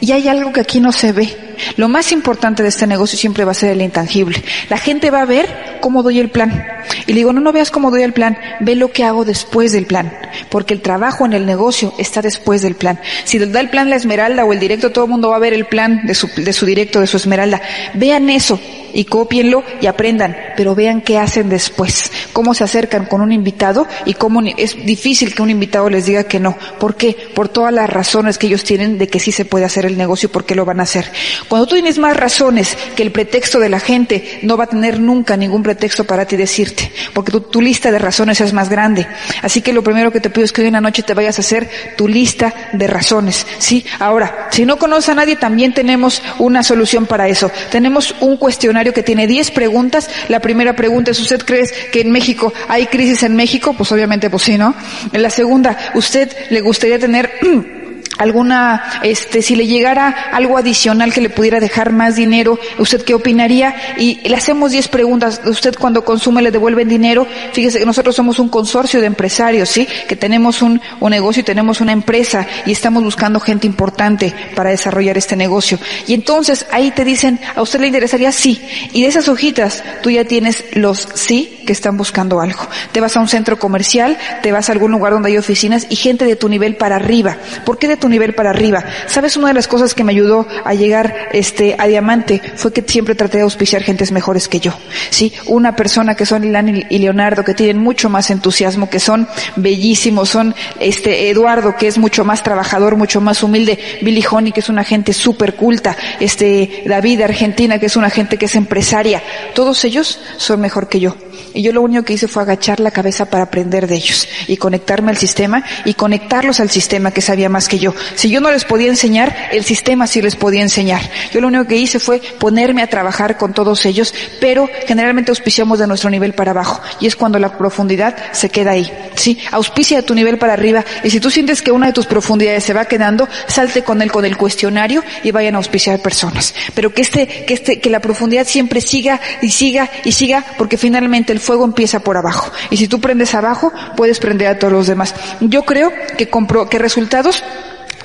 [0.00, 1.54] Y hay algo que aquí no se ve.
[1.76, 4.42] Lo más importante de este negocio siempre va a ser el intangible.
[4.68, 6.66] La gente va a ver cómo doy el plan.
[7.06, 9.72] Y le digo, no, no veas cómo doy el plan, ve lo que hago después
[9.72, 10.12] del plan.
[10.50, 13.00] Porque el trabajo en el negocio está después del plan.
[13.24, 15.52] Si da el plan la esmeralda o el directo, todo el mundo va a ver
[15.52, 17.60] el plan de su, de su directo, de su esmeralda.
[17.94, 18.58] Vean eso
[18.94, 23.86] y copienlo y aprendan, pero vean qué hacen después, cómo se acercan con un invitado
[24.06, 26.56] y cómo es difícil que un invitado les diga que no.
[26.78, 27.16] ¿Por qué?
[27.34, 30.30] Por todas las razones que ellos tienen de que sí se puede hacer el negocio
[30.30, 31.10] por qué lo van a hacer.
[31.48, 34.98] Cuando tú tienes más razones que el pretexto de la gente, no va a tener
[34.98, 36.90] nunca ningún pretexto para ti decirte.
[37.12, 39.06] porque tu, tu lista de razones es más grande.
[39.42, 41.38] Así que lo primero que te pido es que hoy en la noche te vayas
[41.38, 43.84] a hacer tu lista de razones, ¿sí?
[43.98, 47.50] Ahora, si no conoces a nadie, también tenemos una solución para eso.
[47.70, 50.08] Tenemos un cuestionario que tiene 10 preguntas.
[50.28, 53.74] La primera pregunta es, ¿usted cree que en México hay crisis en México?
[53.76, 54.74] Pues obviamente, pues sí, ¿no?
[55.12, 57.32] La segunda, ¿usted le gustaría tener
[58.18, 63.14] alguna, este, si le llegara algo adicional que le pudiera dejar más dinero, ¿usted qué
[63.14, 63.74] opinaría?
[63.98, 65.40] Y le hacemos 10 preguntas.
[65.44, 67.26] ¿Usted cuando consume le devuelven dinero?
[67.52, 69.86] Fíjese que nosotros somos un consorcio de empresarios, ¿sí?
[70.08, 74.70] Que tenemos un, un negocio y tenemos una empresa y estamos buscando gente importante para
[74.70, 75.78] desarrollar este negocio.
[76.06, 78.32] Y entonces ahí te dicen, ¿a usted le interesaría?
[78.32, 78.62] Sí.
[78.92, 82.60] Y de esas hojitas tú ya tienes los sí que están buscando algo.
[82.92, 85.96] Te vas a un centro comercial, te vas a algún lugar donde hay oficinas y
[85.96, 87.36] gente de tu nivel para arriba.
[87.64, 88.84] ¿Por qué de nivel para arriba?
[89.06, 92.84] ¿Sabes una de las cosas que me ayudó a llegar este a diamante fue que
[92.86, 94.72] siempre traté de auspiciar gentes mejores que yo.
[95.10, 99.28] Sí, una persona que son Ilan y Leonardo que tienen mucho más entusiasmo, que son
[99.56, 104.60] bellísimos, son este Eduardo que es mucho más trabajador, mucho más humilde, Billy Honey que
[104.60, 109.22] es una gente súper culta, este David Argentina que es una gente que es empresaria.
[109.54, 111.16] Todos ellos son mejor que yo.
[111.52, 114.56] Y yo lo único que hice fue agachar la cabeza para aprender de ellos y
[114.56, 117.94] conectarme al sistema y conectarlos al sistema que sabía más que yo.
[118.14, 121.00] Si yo no les podía enseñar, el sistema sí les podía enseñar.
[121.32, 125.78] Yo lo único que hice fue ponerme a trabajar con todos ellos, pero generalmente auspiciamos
[125.78, 128.90] de nuestro nivel para abajo y es cuando la profundidad se queda ahí.
[129.14, 132.06] Sí, auspicia de tu nivel para arriba y si tú sientes que una de tus
[132.06, 136.54] profundidades se va quedando, salte con él con el cuestionario y vayan a auspiciar personas.
[136.74, 140.76] Pero que este, que este, que la profundidad siempre siga y siga y siga porque
[140.76, 142.50] finalmente el fuego empieza por abajo.
[142.70, 145.14] Y si tú prendes abajo, puedes prender a todos los demás.
[145.40, 147.42] Yo creo que, compro, que resultados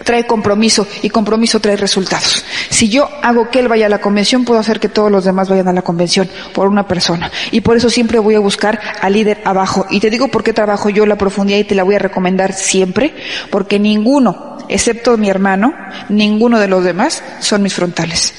[0.04, 2.44] trae compromiso y compromiso trae resultados.
[2.70, 5.50] Si yo hago que él vaya a la convención, puedo hacer que todos los demás
[5.50, 7.32] vayan a la convención por una persona.
[7.52, 9.86] Y por eso siempre voy a buscar al líder abajo.
[9.90, 12.54] Y te digo por qué trabajo yo la profundidad y te la voy a recomendar
[12.54, 13.14] siempre,
[13.52, 15.74] porque ninguno, excepto mi hermano,
[16.10, 18.34] ninguno de los demás son mis frontales.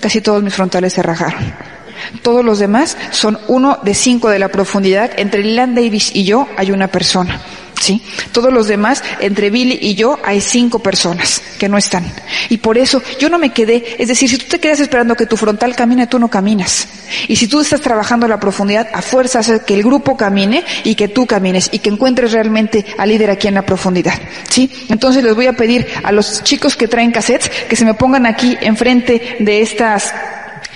[0.00, 1.75] Casi todos mis frontales se rajaron.
[2.22, 5.10] Todos los demás son uno de cinco de la profundidad.
[5.16, 7.40] Entre Leland Davis y yo hay una persona.
[7.80, 8.02] ¿Sí?
[8.32, 12.10] Todos los demás, entre Billy y yo, hay cinco personas que no están.
[12.48, 15.26] Y por eso yo no me quedé, es decir, si tú te quedas esperando que
[15.26, 16.88] tu frontal camine, tú no caminas.
[17.28, 20.94] Y si tú estás trabajando la profundidad, a fuerza hace que el grupo camine y
[20.94, 24.14] que tú camines y que encuentres realmente al líder aquí en la profundidad.
[24.48, 24.70] ¿Sí?
[24.88, 28.26] Entonces les voy a pedir a los chicos que traen cassettes que se me pongan
[28.26, 30.12] aquí enfrente de estas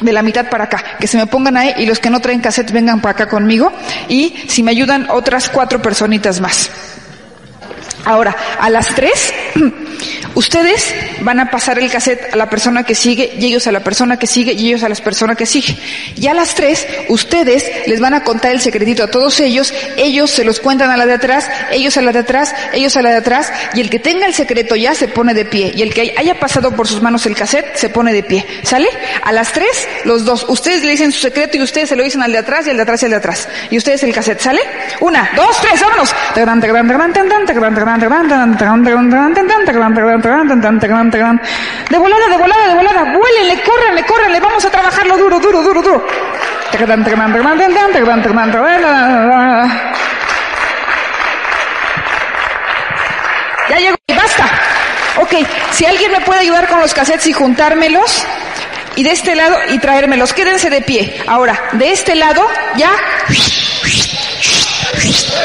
[0.01, 2.41] de la mitad para acá, que se me pongan ahí y los que no traen
[2.41, 3.73] cassette vengan para acá conmigo
[4.09, 6.71] y si me ayudan otras cuatro personitas más.
[8.05, 9.33] Ahora, a las tres,
[10.35, 13.81] ustedes van a pasar el cassette a la persona que sigue y ellos a la
[13.81, 15.77] persona que sigue y ellos a las personas que sigue.
[16.17, 20.31] Y a las tres, ustedes les van a contar el secretito a todos ellos, ellos
[20.31, 23.11] se los cuentan a la de atrás, ellos a la de atrás, ellos a la
[23.11, 25.93] de atrás, y el que tenga el secreto ya se pone de pie, y el
[25.93, 28.47] que haya pasado por sus manos el cassette se pone de pie.
[28.63, 28.89] ¿Sale?
[29.23, 32.23] A las tres, los dos, ustedes le dicen su secreto y ustedes se lo dicen
[32.23, 33.49] al de atrás y al de atrás y al de atrás.
[33.71, 34.61] Y ustedes el cassette, ¿sale?
[35.01, 36.15] Una, dos, tres, vámonos.
[41.89, 45.83] De volada, de volada, de volada, vuélenle, córrenle, córrenle, vamos a trabajarlo duro, duro, duro,
[45.83, 46.07] duro.
[53.69, 54.45] Ya llegó y basta.
[55.19, 55.35] Ok,
[55.73, 58.27] si alguien me puede ayudar con los cassettes y juntármelos,
[58.97, 61.23] y de este lado y traérmelos, quédense de pie.
[61.27, 62.91] Ahora, de este lado, ya.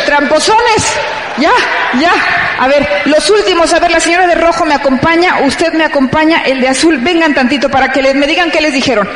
[0.05, 0.83] Tramposones.
[1.37, 1.51] Ya,
[1.99, 2.11] ya.
[2.57, 6.43] A ver, los últimos, a ver, la señora de rojo me acompaña, usted me acompaña,
[6.43, 9.09] el de azul, vengan tantito para que les, me digan qué les dijeron.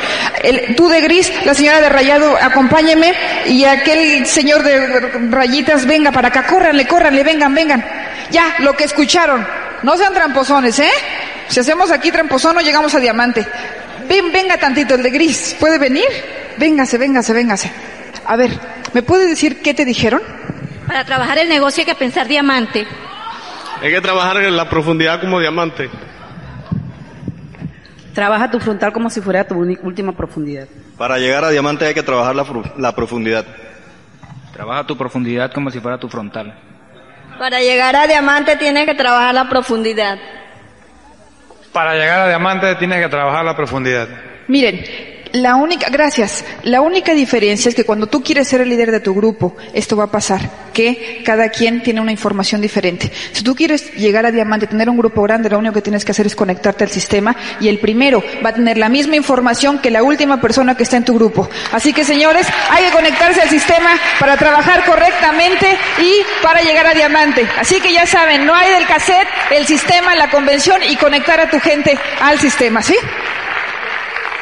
[0.43, 3.13] El, tú de gris, la señora de rayado, acompáñeme,
[3.45, 4.99] y aquel señor de
[5.29, 7.85] rayitas, venga para acá, córranle, córranle, vengan, vengan.
[8.31, 9.47] Ya, lo que escucharon.
[9.83, 10.91] No sean tramposones, ¿eh?
[11.47, 13.47] Si hacemos aquí tramposón no llegamos a diamante.
[14.07, 16.07] Ven, venga tantito, el de gris, ¿puede venir?
[16.57, 17.71] Véngase, véngase, véngase.
[18.25, 18.51] A ver,
[18.93, 20.21] ¿me puede decir qué te dijeron?
[20.89, 22.87] Para trabajar el negocio hay que pensar diamante.
[23.79, 25.87] Hay que trabajar en la profundidad como diamante.
[28.15, 30.67] Trabaja tu frontal como si fuera tu última profundidad.
[30.97, 32.43] Para llegar a diamante hay que trabajar la,
[32.77, 33.45] la profundidad.
[34.51, 36.57] Trabaja tu profundidad como si fuera tu frontal.
[37.37, 40.17] Para llegar a diamante tienes que trabajar la profundidad.
[41.71, 44.07] Para llegar a diamante tienes que trabajar la profundidad.
[44.47, 44.83] Miren,
[45.33, 46.43] La única, gracias.
[46.63, 49.95] La única diferencia es que cuando tú quieres ser el líder de tu grupo, esto
[49.95, 50.41] va a pasar,
[50.73, 53.11] que cada quien tiene una información diferente.
[53.31, 56.13] Si tú quieres llegar a diamante, tener un grupo grande, lo único que tienes que
[56.13, 59.91] hacer es conectarte al sistema y el primero va a tener la misma información que
[59.91, 61.47] la última persona que está en tu grupo.
[61.71, 66.93] Así que señores, hay que conectarse al sistema para trabajar correctamente y para llegar a
[66.95, 67.47] diamante.
[67.59, 71.49] Así que ya saben, no hay del cassette, el sistema, la convención y conectar a
[71.51, 72.95] tu gente al sistema, ¿sí?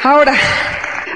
[0.02, 0.32] Ahora,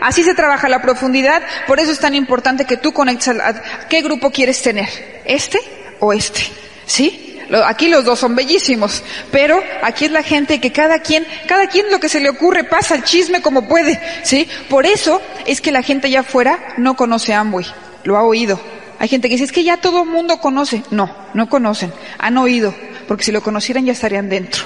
[0.03, 3.63] así se trabaja la profundidad, por eso es tan importante que tú conectes a, a-
[3.89, 4.89] qué grupo quieres tener,
[5.25, 5.59] este
[6.01, 6.43] o este,
[6.87, 7.29] ¿sí?
[7.67, 11.91] Aquí los dos son bellísimos, pero aquí es la gente que cada quien, cada quien
[11.91, 14.49] lo que se le ocurre pasa el chisme como puede, ¿sí?
[14.71, 17.67] Por eso es que la gente allá afuera no conoce Amway,
[18.05, 18.59] lo ha oído.
[18.99, 20.83] Hay gente que dice, es que ya todo el mundo conoce.
[20.91, 22.73] No, no conocen, han oído,
[23.09, 24.65] porque si lo conocieran ya estarían dentro.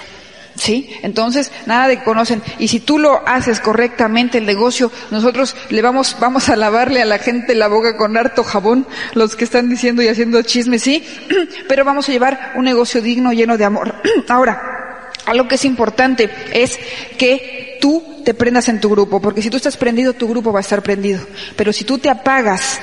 [0.56, 0.90] ¿Sí?
[1.02, 2.42] Entonces, nada de conocen.
[2.58, 7.04] Y si tú lo haces correctamente el negocio, nosotros le vamos, vamos a lavarle a
[7.04, 11.04] la gente la boca con harto jabón, los que están diciendo y haciendo chismes, ¿sí?
[11.68, 13.94] Pero vamos a llevar un negocio digno, lleno de amor.
[14.28, 16.78] Ahora, algo que es importante es
[17.18, 20.60] que tú te prendas en tu grupo, porque si tú estás prendido, tu grupo va
[20.60, 21.20] a estar prendido.
[21.56, 22.80] Pero si tú te apagas,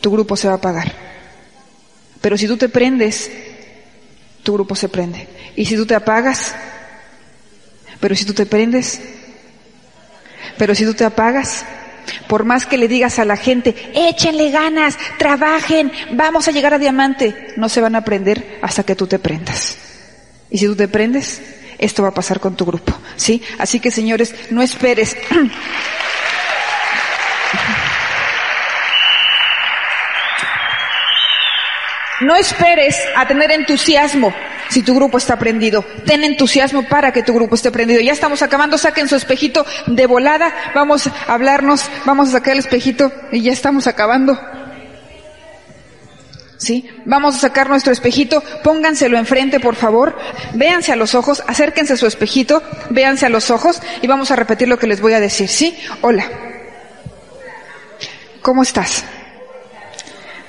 [0.00, 0.92] tu grupo se va a apagar.
[2.20, 3.30] Pero si tú te prendes,
[4.48, 5.28] tu grupo se prende.
[5.56, 6.54] Y si tú te apagas,
[8.00, 8.98] pero si tú te prendes,
[10.56, 11.66] pero si tú te apagas,
[12.28, 16.78] por más que le digas a la gente, échenle ganas, trabajen, vamos a llegar a
[16.78, 19.76] diamante, no se van a prender hasta que tú te prendas.
[20.48, 21.42] Y si tú te prendes,
[21.76, 23.42] esto va a pasar con tu grupo, ¿sí?
[23.58, 25.14] Así que señores, no esperes.
[32.20, 34.32] No esperes a tener entusiasmo
[34.70, 35.84] si tu grupo está prendido.
[36.04, 38.00] Ten entusiasmo para que tu grupo esté prendido.
[38.00, 40.52] Ya estamos acabando, saquen su espejito de volada.
[40.74, 44.38] Vamos a hablarnos, vamos a sacar el espejito y ya estamos acabando.
[46.56, 46.90] ¿Sí?
[47.04, 50.18] Vamos a sacar nuestro espejito, pónganselo enfrente, por favor,
[50.54, 54.36] véanse a los ojos, acérquense a su espejito, véanse a los ojos y vamos a
[54.36, 55.78] repetir lo que les voy a decir, ¿sí?
[56.00, 56.28] Hola.
[58.42, 59.04] ¿Cómo estás?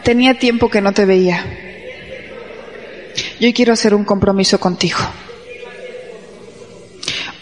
[0.10, 1.46] Tenía tiempo que no te veía.
[3.40, 4.98] Yo quiero hacer un compromiso contigo.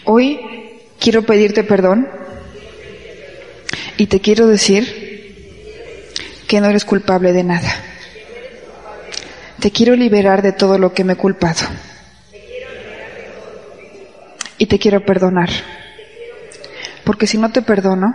[0.04, 0.38] Hoy
[1.00, 2.06] quiero pedirte perdón
[3.96, 6.12] y te quiero decir
[6.46, 7.74] que no eres culpable de nada.
[9.60, 11.66] Te quiero liberar de todo lo que me he culpado.
[14.58, 15.48] Y te quiero perdonar.
[17.02, 18.14] Porque si no te perdono,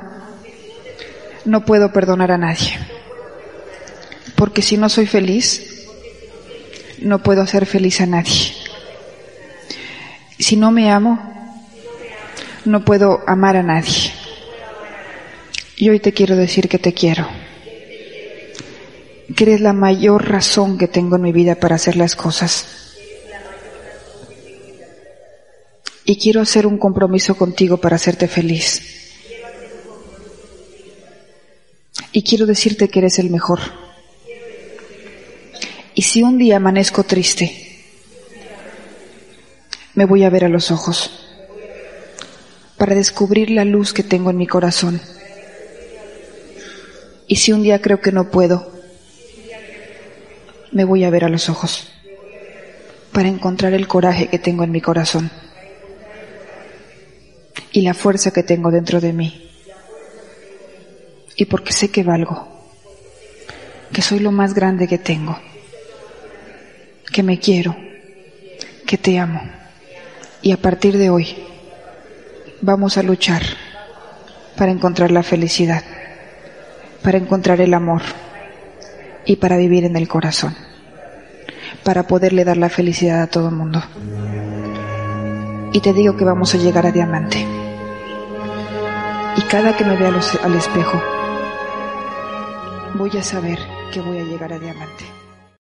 [1.43, 2.92] no puedo perdonar a nadie.
[4.35, 5.87] Porque si no soy feliz,
[6.99, 8.53] no puedo hacer feliz a nadie.
[10.39, 11.19] Si no me amo,
[12.65, 14.11] no puedo amar a nadie.
[15.75, 17.27] Y hoy te quiero decir que te quiero.
[19.35, 22.65] Que eres la mayor razón que tengo en mi vida para hacer las cosas.
[26.05, 28.81] Y quiero hacer un compromiso contigo para hacerte feliz.
[32.11, 33.59] Y quiero decirte que eres el mejor.
[35.95, 37.63] Y si un día amanezco triste,
[39.93, 41.11] me voy a ver a los ojos
[42.77, 44.99] para descubrir la luz que tengo en mi corazón.
[47.27, 48.71] Y si un día creo que no puedo,
[50.71, 51.87] me voy a ver a los ojos
[53.11, 55.31] para encontrar el coraje que tengo en mi corazón
[57.71, 59.49] y la fuerza que tengo dentro de mí.
[61.35, 62.47] Y porque sé que valgo,
[63.91, 65.39] que soy lo más grande que tengo,
[67.13, 67.77] que me quiero,
[68.85, 69.41] que te amo.
[70.41, 71.37] Y a partir de hoy
[72.59, 73.43] vamos a luchar
[74.57, 75.83] para encontrar la felicidad,
[77.03, 78.01] para encontrar el amor
[79.25, 80.55] y para vivir en el corazón,
[81.83, 83.81] para poderle dar la felicidad a todo el mundo.
[85.71, 87.45] Y te digo que vamos a llegar a diamante.
[89.37, 90.09] Y cada que me vea
[90.43, 91.01] al espejo,
[92.95, 93.59] voy a saber
[93.91, 95.22] que voy a llegar a diamante.